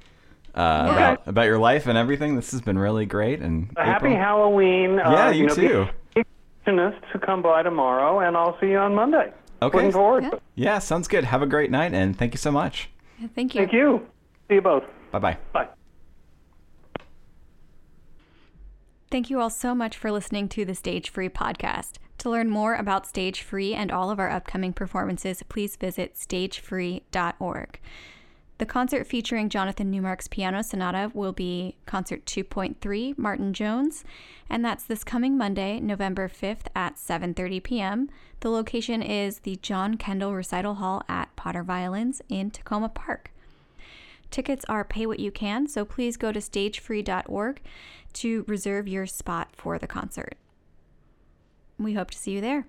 uh, 0.56 0.88
about 0.92 1.28
about 1.28 1.46
your 1.46 1.60
life 1.60 1.86
and 1.88 1.98
everything. 1.98 2.36
This 2.36 2.52
has 2.52 2.62
been 2.62 2.78
really 2.78 3.06
great. 3.06 3.42
And 3.42 3.70
A 3.76 3.86
happy 3.86 4.08
April- 4.08 4.22
Halloween. 4.22 4.96
Yeah, 4.96 5.28
uh, 5.28 5.32
you 5.32 5.48
know, 5.48 5.56
too. 5.56 5.88
Be 6.16 6.24
to 6.66 7.20
come 7.24 7.42
by 7.42 7.62
tomorrow, 7.62 8.20
and 8.20 8.36
I'll 8.36 8.58
see 8.60 8.68
you 8.68 8.78
on 8.78 8.96
Monday. 8.96 9.32
Okay. 9.62 9.78
Looking 9.78 9.92
forward. 9.92 10.24
Yeah. 10.24 10.32
Yeah, 10.56 10.80
sounds 10.80 11.08
good. 11.08 11.24
Have 11.24 11.42
a 11.42 11.46
great 11.46 11.70
night, 11.72 11.94
and 11.94 12.18
thank 12.18 12.34
you 12.34 12.38
so 12.38 12.52
much. 12.52 12.90
Yeah, 13.20 13.28
Thank 13.36 13.56
you. 13.56 13.62
Thank 13.62 13.74
you. 13.74 14.08
See 14.50 14.56
you 14.56 14.62
both. 14.62 14.84
Bye 15.12 15.20
bye. 15.20 15.38
Bye. 15.54 15.68
Thank 19.12 19.30
you 19.30 19.40
all 19.40 19.50
so 19.50 19.76
much 19.76 19.96
for 19.96 20.12
listening 20.12 20.50
to 20.50 20.66
the 20.66 20.76
Stage 20.76 21.10
Free 21.10 21.30
podcast. 21.30 21.94
To 22.20 22.30
learn 22.30 22.50
more 22.50 22.76
about 22.76 23.06
Stage 23.08 23.42
Free 23.42 23.74
and 23.74 23.92
all 23.92 24.10
of 24.10 24.20
our 24.20 24.30
upcoming 24.30 24.74
performances, 24.74 25.44
please 25.44 25.76
visit 25.76 26.16
stagefree.org. 26.16 27.80
The 28.58 28.66
concert 28.66 29.06
featuring 29.06 29.50
Jonathan 29.50 29.92
Newmark's 29.92 30.30
piano 30.30 30.64
sonata 30.64 31.12
will 31.14 31.34
be 31.34 31.76
Concert 31.86 32.26
2.3 32.26 33.18
Martin 33.18 33.54
Jones, 33.54 34.06
and 34.50 34.64
that's 34.64 34.86
this 34.86 35.04
coming 35.04 35.38
Monday, 35.38 35.82
November 35.82 36.30
5th 36.30 36.68
at 36.74 36.96
7:30 36.96 37.62
p.m. 37.62 38.10
The 38.40 38.50
location 38.50 39.02
is 39.02 39.40
the 39.40 39.58
John 39.58 39.98
Kendall 39.98 40.34
Recital 40.34 40.76
Hall 40.76 41.04
at 41.10 41.36
Potter 41.36 41.64
Violins 41.64 42.22
in 42.30 42.50
Takoma 42.50 42.94
Park. 42.94 43.32
Tickets 44.32 44.64
are 44.70 44.86
pay 44.86 45.06
what 45.06 45.20
you 45.20 45.32
can, 45.32 45.68
so 45.68 45.84
please 45.84 46.16
go 46.16 46.32
to 46.32 46.40
stagefree.org 46.40 47.62
to 48.14 48.46
reserve 48.48 48.88
your 48.88 49.06
spot 49.06 49.50
for 49.52 49.78
the 49.78 49.88
concert. 49.88 50.36
We 51.78 51.96
hope 51.96 52.12
to 52.12 52.18
see 52.18 52.32
you 52.32 52.42
there. 52.42 52.68